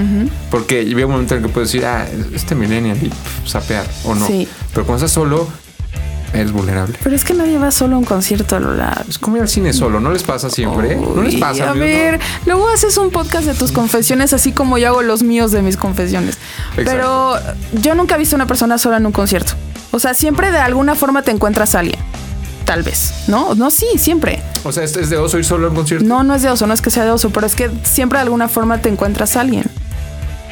Porque 0.51 0.85
llega 0.85 1.07
un 1.07 1.13
momento 1.13 1.35
en 1.35 1.43
el 1.43 1.47
que 1.49 1.53
puedes 1.53 1.71
decir, 1.73 1.85
ah, 1.85 2.07
este 2.33 2.55
millennial 2.55 2.97
y 3.03 3.09
pff, 3.09 3.49
sapear 3.49 3.85
o 4.05 4.15
no. 4.15 4.27
Sí. 4.27 4.49
Pero 4.73 4.87
cuando 4.87 5.05
estás 5.05 5.13
solo, 5.13 5.49
eres 6.35 6.53
vulnerable. 6.53 6.99
Pero 7.03 7.15
es 7.15 7.25
que 7.25 7.35
nadie 7.35 7.59
va 7.59 7.71
solo 7.71 7.97
a 7.97 7.99
un 7.99 8.05
concierto, 8.05 8.59
Lola. 8.59 9.05
Es 9.09 9.19
como 9.19 9.37
ir 9.37 9.43
al 9.43 9.49
cine 9.49 9.73
solo, 9.73 10.01
¿no 10.01 10.11
les 10.11 10.23
pasa 10.23 10.51
siempre? 10.51 10.97
¿No 10.97 11.23
les 11.23 11.37
pasa? 11.37 11.71
A 11.71 11.73
ver, 11.73 12.21
luego 12.47 12.69
haces 12.69 12.97
un 12.97 13.11
podcast 13.11 13.47
de 13.47 13.55
tus 13.55 13.73
confesiones, 13.73 14.33
así 14.33 14.53
como 14.53 14.79
yo 14.79 14.89
hago 14.89 15.03
los 15.03 15.23
míos 15.23 15.53
de 15.53 15.63
mis 15.63 15.77
confesiones. 15.77 16.39
Pero 16.77 17.35
yo 17.73 17.95
nunca 17.95 18.17
he 18.17 18.19
visto 18.19 18.37
una 18.37 18.47
persona 18.47 18.79
sola 18.79 18.99
en 18.99 19.07
un 19.07 19.13
concierto. 19.13 19.53
O 19.91 19.99
sea, 19.99 20.13
siempre 20.15 20.51
de 20.51 20.59
alguna 20.59 20.95
forma 20.95 21.23
te 21.23 21.31
encuentras 21.31 21.75
a 21.75 21.81
alguien. 21.81 22.01
Tal 22.65 22.83
vez. 22.83 23.13
No, 23.29 23.55
no, 23.55 23.71
sí, 23.71 23.87
siempre. 23.97 24.43
O 24.65 24.73
sea, 24.73 24.85
¿este 24.85 25.01
es 25.03 25.11
de 25.11 25.19
oso 25.19 25.39
ir 25.39 25.45
solo 25.45 25.67
a 25.67 25.71
un 25.71 25.77
concierto? 25.77 26.07
No, 26.07 26.25
no 26.25 26.35
es 26.35 26.43
de 26.43 26.49
oso, 26.49 26.67
no 26.67 26.75
es 26.75 26.81
que 26.81 26.91
sea 26.91 27.05
de 27.05 27.11
oso, 27.11 27.31
pero 27.31 27.47
es 27.47 27.55
que 27.55 27.71
siempre 27.83 28.19
de 28.19 28.23
alguna 28.23 28.49
forma 28.49 28.79
te 28.81 28.89
encuentras 28.89 29.37
a 29.37 29.43
alguien. 29.43 29.65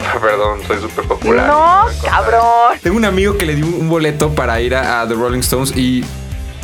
Perdón, 0.20 0.60
soy 0.66 0.80
súper 0.80 1.06
popular. 1.06 1.46
No, 1.46 1.84
cabrón. 2.02 2.78
Tengo 2.82 2.96
un 2.96 3.04
amigo 3.04 3.36
que 3.36 3.46
le 3.46 3.54
dio 3.54 3.66
un 3.66 3.88
boleto 3.88 4.34
para 4.34 4.60
ir 4.60 4.74
a, 4.74 5.02
a 5.02 5.08
The 5.08 5.14
Rolling 5.14 5.40
Stones 5.40 5.76
y 5.76 6.04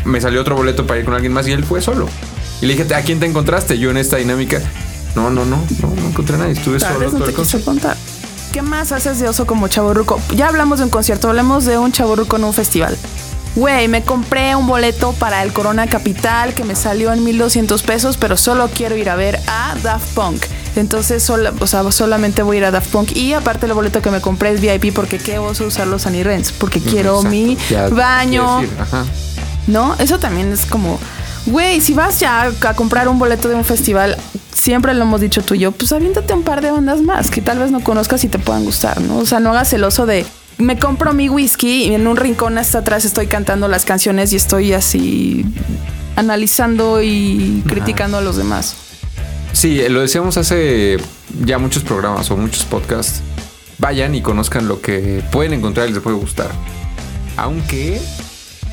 me 0.04 0.20
salió 0.20 0.40
otro 0.40 0.56
boleto 0.56 0.86
para 0.86 1.00
ir 1.00 1.04
con 1.04 1.14
alguien 1.14 1.32
más 1.32 1.46
y 1.48 1.52
él 1.52 1.64
fue 1.64 1.80
solo. 1.80 2.08
Y 2.60 2.66
le 2.66 2.74
dije, 2.74 2.94
¿a 2.94 3.02
quién 3.02 3.20
te 3.20 3.26
encontraste? 3.26 3.78
Yo 3.78 3.90
en 3.90 3.96
esta 3.96 4.16
dinámica. 4.16 4.60
No, 5.14 5.30
no, 5.30 5.44
no, 5.44 5.56
no, 5.56 5.88
no 5.94 6.08
encontré 6.08 6.36
a 6.36 6.38
nadie. 6.38 6.52
Estuve 6.52 6.78
Tal 6.78 6.88
solo 6.92 7.00
vez 7.00 7.12
no 7.12 7.18
todo 7.20 7.28
te 7.28 7.34
quiso 7.34 7.64
contar. 7.64 7.96
¿Qué 8.52 8.62
más 8.62 8.92
haces 8.92 9.20
de 9.20 9.28
oso 9.28 9.46
como 9.46 9.68
chaborruco? 9.68 10.20
Ya 10.34 10.48
hablamos 10.48 10.78
de 10.78 10.84
un 10.84 10.90
concierto, 10.90 11.28
hablemos 11.28 11.64
de 11.64 11.78
un 11.78 11.92
chaborruco 11.92 12.36
en 12.36 12.44
un 12.44 12.54
festival. 12.54 12.96
Güey, 13.54 13.88
me 13.88 14.02
compré 14.02 14.54
un 14.54 14.66
boleto 14.66 15.12
para 15.12 15.42
el 15.42 15.52
Corona 15.52 15.86
Capital 15.88 16.54
que 16.54 16.64
me 16.64 16.74
salió 16.74 17.12
en 17.12 17.24
1200 17.24 17.82
pesos, 17.82 18.16
pero 18.16 18.36
solo 18.36 18.68
quiero 18.74 18.96
ir 18.96 19.10
a 19.10 19.16
ver 19.16 19.38
a 19.48 19.74
Daft 19.82 20.14
Punk. 20.14 20.44
Entonces, 20.80 21.22
sola- 21.22 21.52
o 21.60 21.66
sea, 21.66 21.90
solamente 21.92 22.42
voy 22.42 22.56
a 22.56 22.58
ir 22.58 22.64
a 22.66 22.70
Daft 22.70 22.90
Punk. 22.90 23.16
Y 23.16 23.32
aparte, 23.34 23.66
el 23.66 23.72
boleto 23.72 24.00
que 24.02 24.10
me 24.10 24.20
compré 24.20 24.50
es 24.52 24.60
VIP 24.60 24.92
porque 24.94 25.18
qué 25.18 25.38
oso 25.38 25.66
usar 25.66 25.86
los 25.86 26.02
Sunny 26.02 26.22
Rents. 26.22 26.52
Porque 26.52 26.80
quiero 26.80 27.16
Exacto, 27.16 27.30
mi 27.30 27.56
ya 27.70 27.88
baño. 27.88 28.58
Ajá. 28.80 29.04
¿No? 29.66 29.94
Eso 29.98 30.18
también 30.18 30.52
es 30.52 30.64
como, 30.66 30.98
güey, 31.46 31.80
si 31.80 31.92
vas 31.94 32.20
ya 32.20 32.50
a 32.62 32.74
comprar 32.74 33.08
un 33.08 33.18
boleto 33.18 33.48
de 33.48 33.54
un 33.54 33.64
festival, 33.64 34.16
siempre 34.54 34.94
lo 34.94 35.02
hemos 35.02 35.20
dicho 35.20 35.42
tú 35.42 35.54
y 35.54 35.58
yo, 35.60 35.72
pues 35.72 35.92
aviéntate 35.92 36.32
un 36.32 36.42
par 36.42 36.60
de 36.62 36.70
bandas 36.70 37.00
más 37.02 37.30
que 37.30 37.42
tal 37.42 37.58
vez 37.58 37.70
no 37.70 37.80
conozcas 37.80 38.24
y 38.24 38.28
te 38.28 38.38
puedan 38.38 38.64
gustar, 38.64 39.00
¿no? 39.02 39.18
O 39.18 39.26
sea, 39.26 39.40
no 39.40 39.50
hagas 39.50 39.72
el 39.74 39.84
oso 39.84 40.06
de, 40.06 40.24
me 40.56 40.78
compro 40.78 41.12
mi 41.12 41.28
whisky 41.28 41.84
y 41.84 41.94
en 41.94 42.06
un 42.06 42.16
rincón 42.16 42.56
hasta 42.58 42.78
atrás 42.78 43.04
estoy 43.04 43.26
cantando 43.26 43.68
las 43.68 43.84
canciones 43.84 44.32
y 44.32 44.36
estoy 44.36 44.72
así 44.72 45.44
analizando 46.16 47.02
y 47.02 47.62
criticando 47.66 48.18
a 48.18 48.20
los 48.20 48.36
demás. 48.36 48.74
Sí, 49.52 49.82
lo 49.88 50.00
decíamos 50.00 50.36
hace 50.36 50.98
ya 51.44 51.58
muchos 51.58 51.82
programas 51.82 52.30
o 52.30 52.36
muchos 52.36 52.64
podcasts. 52.64 53.20
Vayan 53.78 54.14
y 54.14 54.22
conozcan 54.22 54.68
lo 54.68 54.80
que 54.80 55.22
pueden 55.30 55.52
encontrar 55.52 55.88
y 55.88 55.92
les 55.92 56.02
puede 56.02 56.16
gustar. 56.16 56.50
Aunque 57.36 58.00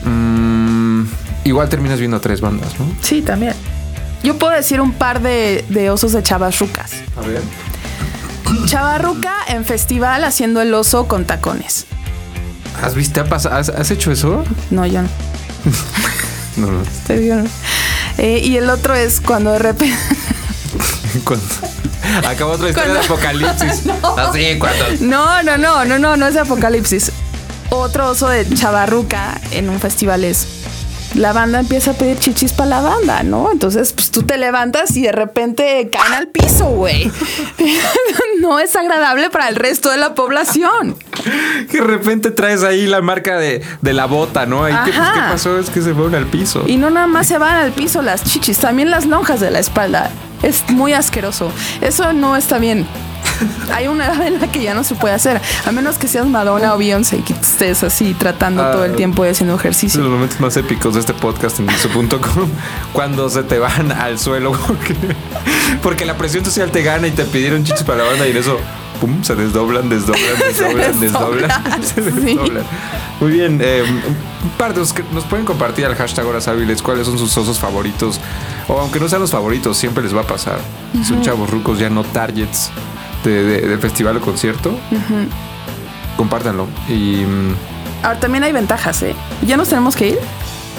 mm, 0.03 1.03
igual 1.43 1.69
terminas 1.69 1.99
viendo 1.99 2.17
a 2.17 2.21
tres 2.21 2.41
bandas, 2.41 2.79
¿no? 2.79 2.85
Sí, 3.01 3.21
también. 3.21 3.53
Yo 4.23 4.37
puedo 4.37 4.53
decir 4.53 4.81
un 4.81 4.93
par 4.93 5.21
de, 5.21 5.63
de 5.69 5.89
osos 5.91 6.11
de 6.13 6.23
chavas 6.23 6.59
rucas. 6.59 6.91
A 7.17 7.21
ver. 7.27 7.41
Chavarruca 8.65 9.35
en 9.47 9.65
festival 9.65 10.23
haciendo 10.23 10.61
el 10.61 10.73
oso 10.73 11.07
con 11.07 11.25
tacones. 11.25 11.85
¿Has 12.81 12.95
visto? 12.95 13.21
¿Ha 13.21 13.25
pas- 13.25 13.45
¿Has, 13.49 13.69
has 13.69 13.91
hecho 13.91 14.11
eso? 14.11 14.43
No, 14.71 14.85
yo 14.85 15.01
no. 15.01 15.09
No, 16.57 16.71
no. 16.71 16.79
Digo, 17.13 17.35
no. 17.35 17.43
Eh, 18.17 18.39
y 18.43 18.55
el 18.55 18.69
otro 18.69 18.93
es 18.95 19.19
cuando 19.19 19.51
de 19.51 19.59
repente. 19.59 19.97
Cuando- 21.23 21.45
Acaba 22.27 22.53
otra 22.53 22.69
historia 22.69 22.93
de 22.93 22.99
apocalipsis. 22.99 23.83
Así, 24.17 24.59
cuando. 24.59 24.85
No, 25.01 25.41
no, 25.43 25.57
no, 25.57 25.85
no, 25.85 25.97
no, 25.99 26.15
no 26.17 26.27
es 26.27 26.33
de 26.35 26.39
Apocalipsis. 26.41 27.11
Otro 27.69 28.09
oso 28.09 28.29
de 28.29 28.47
chavarruca 28.53 29.41
en 29.51 29.69
un 29.69 29.79
festival 29.79 30.23
es. 30.23 30.47
La 31.15 31.31
banda 31.31 31.59
empieza 31.59 31.91
a 31.91 31.93
pedir 31.93 32.19
chichis 32.19 32.51
para 32.51 32.69
la 32.69 32.81
banda, 32.81 33.23
¿no? 33.23 33.49
Entonces, 33.51 33.93
pues 33.93 34.11
tú 34.11 34.23
te 34.23 34.37
levantas 34.37 34.95
y 34.97 35.03
de 35.03 35.13
repente 35.13 35.89
caen 35.89 36.13
al 36.13 36.27
piso, 36.27 36.65
güey. 36.65 37.09
no 38.41 38.59
es 38.59 38.75
agradable 38.75 39.29
para 39.29 39.47
el 39.47 39.55
resto 39.55 39.89
de 39.91 39.97
la 39.97 40.13
población. 40.13 40.97
Que 41.71 41.79
de 41.79 41.87
repente 41.87 42.31
traes 42.31 42.63
ahí 42.63 42.85
la 42.85 43.01
marca 43.01 43.37
de, 43.37 43.61
de 43.81 43.93
la 43.93 44.05
bota, 44.05 44.45
¿no? 44.45 44.65
Ahí, 44.65 44.75
¿qué, 44.85 44.91
pues. 44.91 45.09
¿Qué 45.09 45.19
pasó? 45.19 45.57
Es 45.57 45.69
que 45.69 45.81
se 45.81 45.93
fueron 45.93 46.15
al 46.15 46.25
piso. 46.25 46.63
Y 46.67 46.75
no 46.77 46.89
nada 46.89 47.07
más 47.07 47.27
se 47.27 47.37
van 47.37 47.55
al 47.55 47.71
piso 47.71 48.01
las 48.01 48.23
chichis, 48.23 48.57
también 48.57 48.91
las 48.91 49.05
lonjas 49.05 49.39
de 49.39 49.51
la 49.51 49.59
espalda. 49.59 50.11
Es 50.43 50.69
muy 50.69 50.93
asqueroso. 50.93 51.51
Eso 51.81 52.11
no 52.11 52.35
está 52.35 52.59
bien. 52.59 52.85
Hay 53.73 53.87
una 53.87 54.05
edad 54.07 54.25
en 54.27 54.39
la 54.39 54.47
que 54.51 54.61
ya 54.61 54.73
no 54.73 54.83
se 54.83 54.95
puede 54.95 55.13
hacer, 55.13 55.41
a 55.65 55.71
menos 55.71 55.97
que 55.97 56.07
seas 56.07 56.27
Madonna 56.27 56.73
o 56.73 56.77
Beyoncé 56.77 57.17
y 57.17 57.21
que 57.21 57.33
estés 57.33 57.83
así 57.83 58.13
tratando 58.13 58.63
Ah. 58.63 58.71
todo 58.71 58.85
el 58.85 58.95
tiempo 58.95 59.25
y 59.25 59.29
haciendo 59.29 59.55
ejercicio. 59.55 60.01
los 60.01 60.09
momentos 60.11 60.39
más 60.39 60.55
épicos 60.57 60.93
de 60.93 60.99
este 61.01 61.13
podcast 61.13 61.59
en 61.59 61.67
Dixo.com 61.67 62.49
cuando 62.93 63.29
se 63.29 63.43
te 63.43 63.59
van 63.59 63.91
al 63.91 64.17
suelo 64.19 64.51
porque, 64.53 64.95
porque 65.83 66.05
la 66.05 66.15
presión 66.17 66.45
social 66.45 66.71
te 66.71 66.83
gana 66.83 67.07
y 67.07 67.11
te 67.11 67.25
pidieron 67.25 67.63
chichis 67.63 67.83
para 67.83 68.03
la 68.03 68.09
banda 68.09 68.27
y 68.27 68.31
en 68.31 68.37
eso 68.37 68.57
pum, 69.01 69.23
se 69.23 69.35
desdoblan, 69.35 69.89
desdoblan, 69.89 70.21
desdoblan, 70.47 70.99
desdoblan, 70.99 71.49
desdoblan, 71.51 71.83
se 71.83 72.01
sí. 72.03 72.11
desdoblan. 72.11 72.63
Muy 73.19 73.31
bien, 73.31 73.59
eh, 73.61 73.83
un 74.43 74.49
par 74.57 74.73
de 74.73 74.79
los 74.79 74.93
que 74.93 75.03
nos 75.13 75.23
pueden 75.25 75.45
compartir 75.45 75.85
al 75.85 75.95
hashtag 75.95 76.25
horas 76.25 76.47
hábiles 76.47 76.81
cuáles 76.81 77.05
son 77.07 77.17
sus 77.17 77.35
osos 77.37 77.59
favoritos 77.59 78.19
o 78.67 78.79
aunque 78.79 78.99
no 78.99 79.07
sean 79.09 79.21
los 79.21 79.31
favoritos, 79.31 79.77
siempre 79.77 80.03
les 80.03 80.15
va 80.15 80.21
a 80.21 80.27
pasar. 80.27 80.59
Son 81.07 81.21
chavos 81.21 81.49
rucos 81.49 81.77
ya 81.79 81.89
no 81.89 82.03
targets 82.03 82.71
de, 83.25 83.43
de- 83.43 83.67
de 83.67 83.77
festival 83.77 84.17
o 84.17 84.21
concierto. 84.21 84.77
Compártanlo 86.17 86.67
y 86.87 87.23
mm, 87.25 87.55
Ahora 88.03 88.19
también 88.19 88.43
hay 88.43 88.51
ventajas, 88.51 89.01
¿eh? 89.03 89.15
¿Ya 89.45 89.57
nos 89.57 89.67
tenemos 89.69 89.95
que 89.95 90.09
ir? 90.09 90.19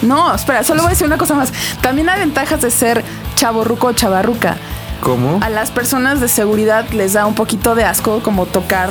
No, 0.02 0.32
espera, 0.34 0.62
solo 0.62 0.82
voy 0.82 0.88
a 0.88 0.90
decir 0.90 1.06
una 1.06 1.18
cosa 1.18 1.34
más. 1.34 1.52
También 1.80 2.08
hay 2.08 2.20
ventajas 2.20 2.60
de 2.62 2.70
ser 2.70 3.02
chaborruco 3.34 3.88
o 3.88 3.92
chavarruca. 3.92 4.56
¿Cómo? 5.00 5.40
A 5.42 5.50
las 5.50 5.70
personas 5.70 6.20
de 6.20 6.28
seguridad 6.28 6.88
les 6.90 7.14
da 7.14 7.26
un 7.26 7.34
poquito 7.34 7.74
de 7.74 7.84
asco 7.84 8.20
como 8.22 8.46
tocar, 8.46 8.90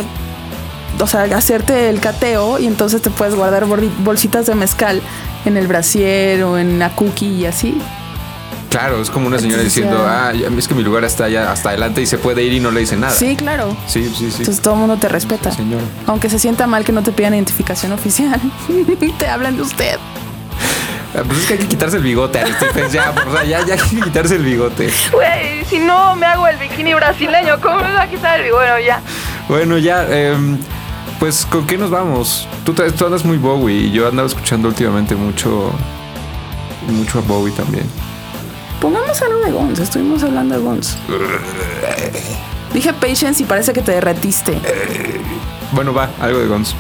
o 1.00 1.08
sea, 1.08 1.24
hacerte 1.36 1.90
el 1.90 2.00
cateo 2.00 2.60
y 2.60 2.68
entonces 2.68 3.02
te 3.02 3.10
puedes 3.10 3.36
guardar 3.36 3.66
bolsitas 3.66 4.46
de 4.46 4.56
mezcal 4.56 5.02
en 5.46 5.58
el 5.58 5.68
brasier 5.68 6.44
o 6.44 6.58
en 6.58 6.78
la 6.80 6.90
cookie 6.96 7.28
y 7.42 7.46
así. 7.46 7.80
Claro, 8.78 9.02
es 9.02 9.10
como 9.10 9.28
una 9.28 9.38
señora 9.40 9.62
Entonces, 9.62 9.74
diciendo, 9.84 10.04
ya- 10.06 10.28
ah, 10.28 10.34
ya- 10.34 10.48
es 10.58 10.68
que 10.68 10.74
mi 10.76 10.84
lugar 10.84 11.06
está 11.06 11.26
allá 11.26 11.50
hasta 11.52 11.70
adelante 11.70 12.02
y 12.02 12.06
se 12.06 12.18
puede 12.18 12.44
ir 12.44 12.52
y 12.54 12.60
no 12.60 12.72
le 12.72 12.82
dice 12.82 12.98
nada. 12.98 13.14
Sí, 13.14 13.36
claro. 13.38 13.76
Sí, 13.88 14.04
sí, 14.10 14.30
sí. 14.30 14.38
Entonces 14.40 14.62
todo 14.62 14.74
el 14.74 14.80
mundo 14.82 14.98
te 14.98 15.08
respeta. 15.08 15.50
Señora. 15.52 15.84
Aunque 16.08 16.30
se 16.30 16.40
sienta 16.40 16.68
mal 16.68 16.84
que 16.84 16.92
no 16.92 17.02
te 17.02 17.14
pidan 17.14 17.34
identificación 17.34 17.94
oficial. 17.94 18.40
te 19.18 19.28
hablan 19.28 19.56
de 19.56 19.62
usted. 19.62 19.98
Ah, 21.18 21.22
Pues 21.26 21.40
es 21.40 21.46
que 21.46 21.54
hay 21.54 21.60
que 21.60 21.68
quitarse 21.68 21.96
el 21.96 22.04
bigote, 22.04 22.40
Aristóteles, 22.42 22.92
ya, 22.92 23.14
o 23.26 23.32
sea, 23.32 23.46
ya, 23.46 23.66
ya 23.66 23.76
hay 23.76 23.80
que 23.80 24.02
quitarse 24.02 24.36
el 24.36 24.44
bigote. 24.44 24.90
Güey, 25.14 25.64
si 25.70 25.80
no 25.80 26.14
me 26.18 26.26
hago 26.26 26.46
el 26.46 26.58
bikini 26.58 26.94
brasileño, 26.94 27.62
¿cómo 27.62 27.78
me 27.78 27.94
va 27.94 28.02
a 28.02 28.10
quitar 28.10 28.42
el 28.42 28.52
Bueno, 28.52 28.78
ya. 28.86 29.00
Bueno, 29.48 29.78
ya, 29.78 30.06
em, 30.10 30.58
pues, 31.18 31.46
¿con 31.50 31.66
qué 31.66 31.78
nos 31.78 31.92
vamos? 31.92 32.46
Tú, 32.66 32.74
te- 32.74 32.92
tú 32.92 33.06
andas 33.06 33.24
muy 33.24 33.38
Bowie 33.38 33.74
y 33.84 33.92
yo 33.92 34.10
andaba 34.10 34.28
escuchando 34.28 34.68
últimamente 34.68 35.16
mucho, 35.16 35.72
mucho 36.90 37.20
a 37.20 37.22
Bowie 37.22 37.54
también. 37.54 37.86
Pongamos 38.80 39.22
algo 39.22 39.40
de 39.40 39.52
Guns. 39.52 39.80
Estuvimos 39.80 40.24
hablando 40.24 40.56
de 40.56 40.62
Guns. 40.62 40.98
Dije 42.74 42.94
Patience 42.94 43.42
y 43.44 43.46
parece 43.46 43.74
que 43.74 43.82
te 43.82 43.94
derretiste. 43.94 44.60
Bueno, 45.72 45.94
va, 45.94 46.10
algo 46.20 46.40
de 46.40 46.48
Guns. 46.48 46.76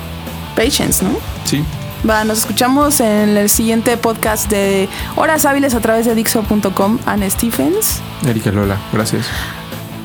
Patience, 0.55 1.03
¿no? 1.03 1.11
Sí. 1.45 1.63
Va, 2.07 2.23
nos 2.23 2.39
escuchamos 2.39 2.99
en 2.99 3.35
el 3.35 3.49
siguiente 3.49 3.97
podcast 3.97 4.49
de 4.49 4.87
Horas 5.15 5.45
Hábiles 5.45 5.73
a 5.73 5.79
través 5.79 6.05
de 6.05 6.13
Dixo.com. 6.13 6.99
Anne 7.05 7.29
Stephens. 7.29 7.99
Erika 8.27 8.51
Lola, 8.51 8.77
gracias. 8.93 9.25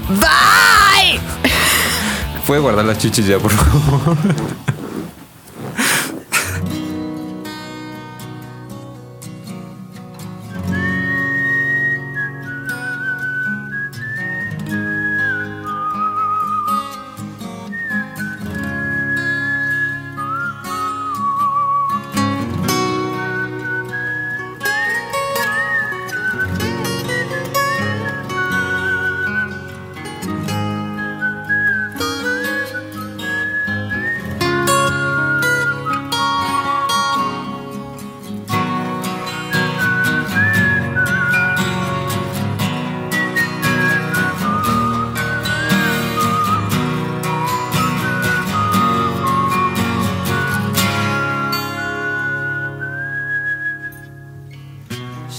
Bye. 0.09 1.21
Puede 2.47 2.61
guardar 2.61 2.85
las 2.85 2.99
chichis 2.99 3.27
ya, 3.27 3.39
por 3.39 3.51
favor. 3.51 4.17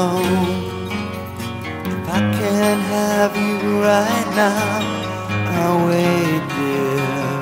alone. 0.00 0.80
If 1.92 2.08
I 2.08 2.20
can't 2.38 2.82
have 2.96 3.32
you 3.36 3.58
right 3.90 4.28
now, 4.42 4.72
I'll 5.56 5.80
wait 5.90 6.42
there. 6.56 7.40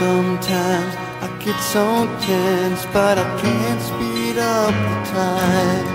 Sometimes 0.00 0.92
I 1.24 1.28
get 1.44 1.58
so 1.74 1.84
tense, 2.26 2.82
but 2.96 3.14
I 3.24 3.26
can't 3.42 3.82
speed 3.90 4.36
up 4.38 4.74
the 4.88 4.98
time. 5.18 5.86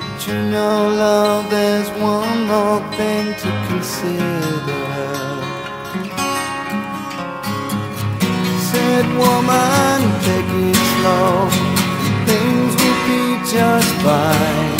But 0.00 0.20
you 0.26 0.38
know, 0.52 0.76
love, 1.04 1.50
there's 1.50 1.90
one 2.14 2.38
more 2.52 2.80
thing 2.96 3.26
to 3.42 3.50
consider. 3.68 4.86
Said 8.70 9.06
woman, 9.22 9.98
take 10.26 10.50
it 10.66 10.76
slow. 10.92 11.67
Be 13.08 13.24
just 13.56 13.92
fine. 14.04 14.72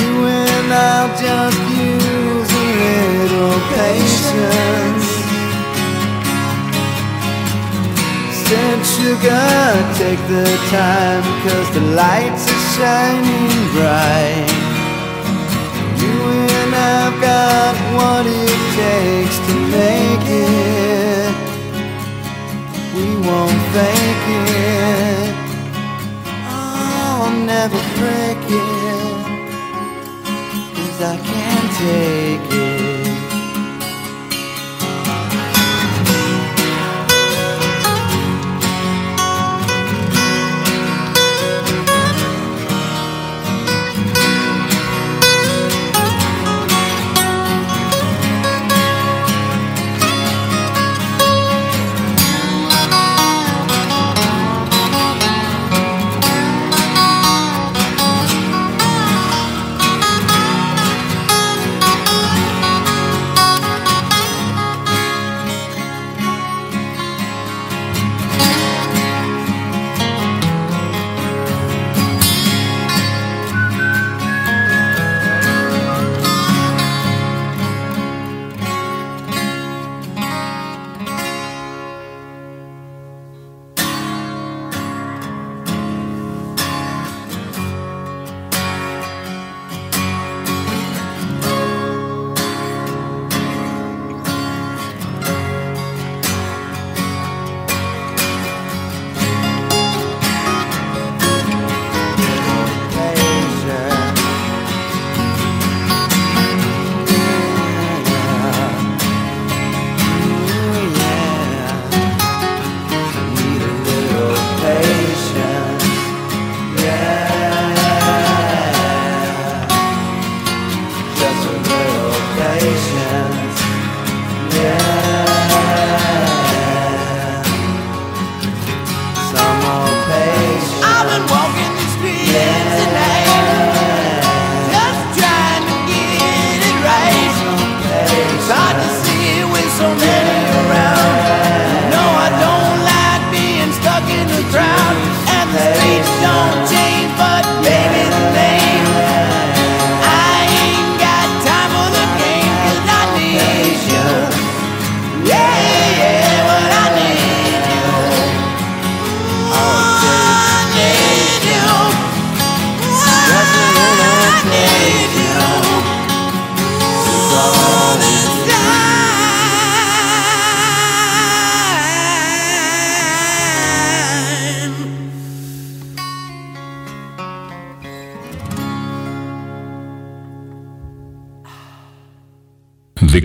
You 0.00 0.12
and 0.24 0.72
I'll 0.72 1.12
just 1.20 1.60
use 1.84 2.50
a 2.50 2.70
little 2.88 3.58
patience. 3.76 5.08
Said 8.44 8.80
sugar, 8.96 9.52
take 10.00 10.22
the 10.32 10.48
time, 10.72 11.24
cause 11.44 11.68
the 11.76 11.84
lights 12.02 12.44
are 12.54 12.64
shining 12.76 13.52
bright. 13.76 14.48
You 16.00 16.18
and 16.56 16.72
I've 16.74 17.16
got 17.20 17.74
what 17.96 18.24
it 18.26 18.60
takes 18.80 19.36
to 19.46 19.54
make 19.76 20.26
it. 20.48 21.34
We 22.96 23.06
won't 23.28 23.60
fake 23.74 24.26
it. 24.56 25.31
Never 27.54 27.82
break 27.98 28.38
it. 28.48 29.26
Cause 30.74 31.02
I 31.02 31.16
can't 31.22 31.70
take 31.76 32.58
it. 32.58 32.71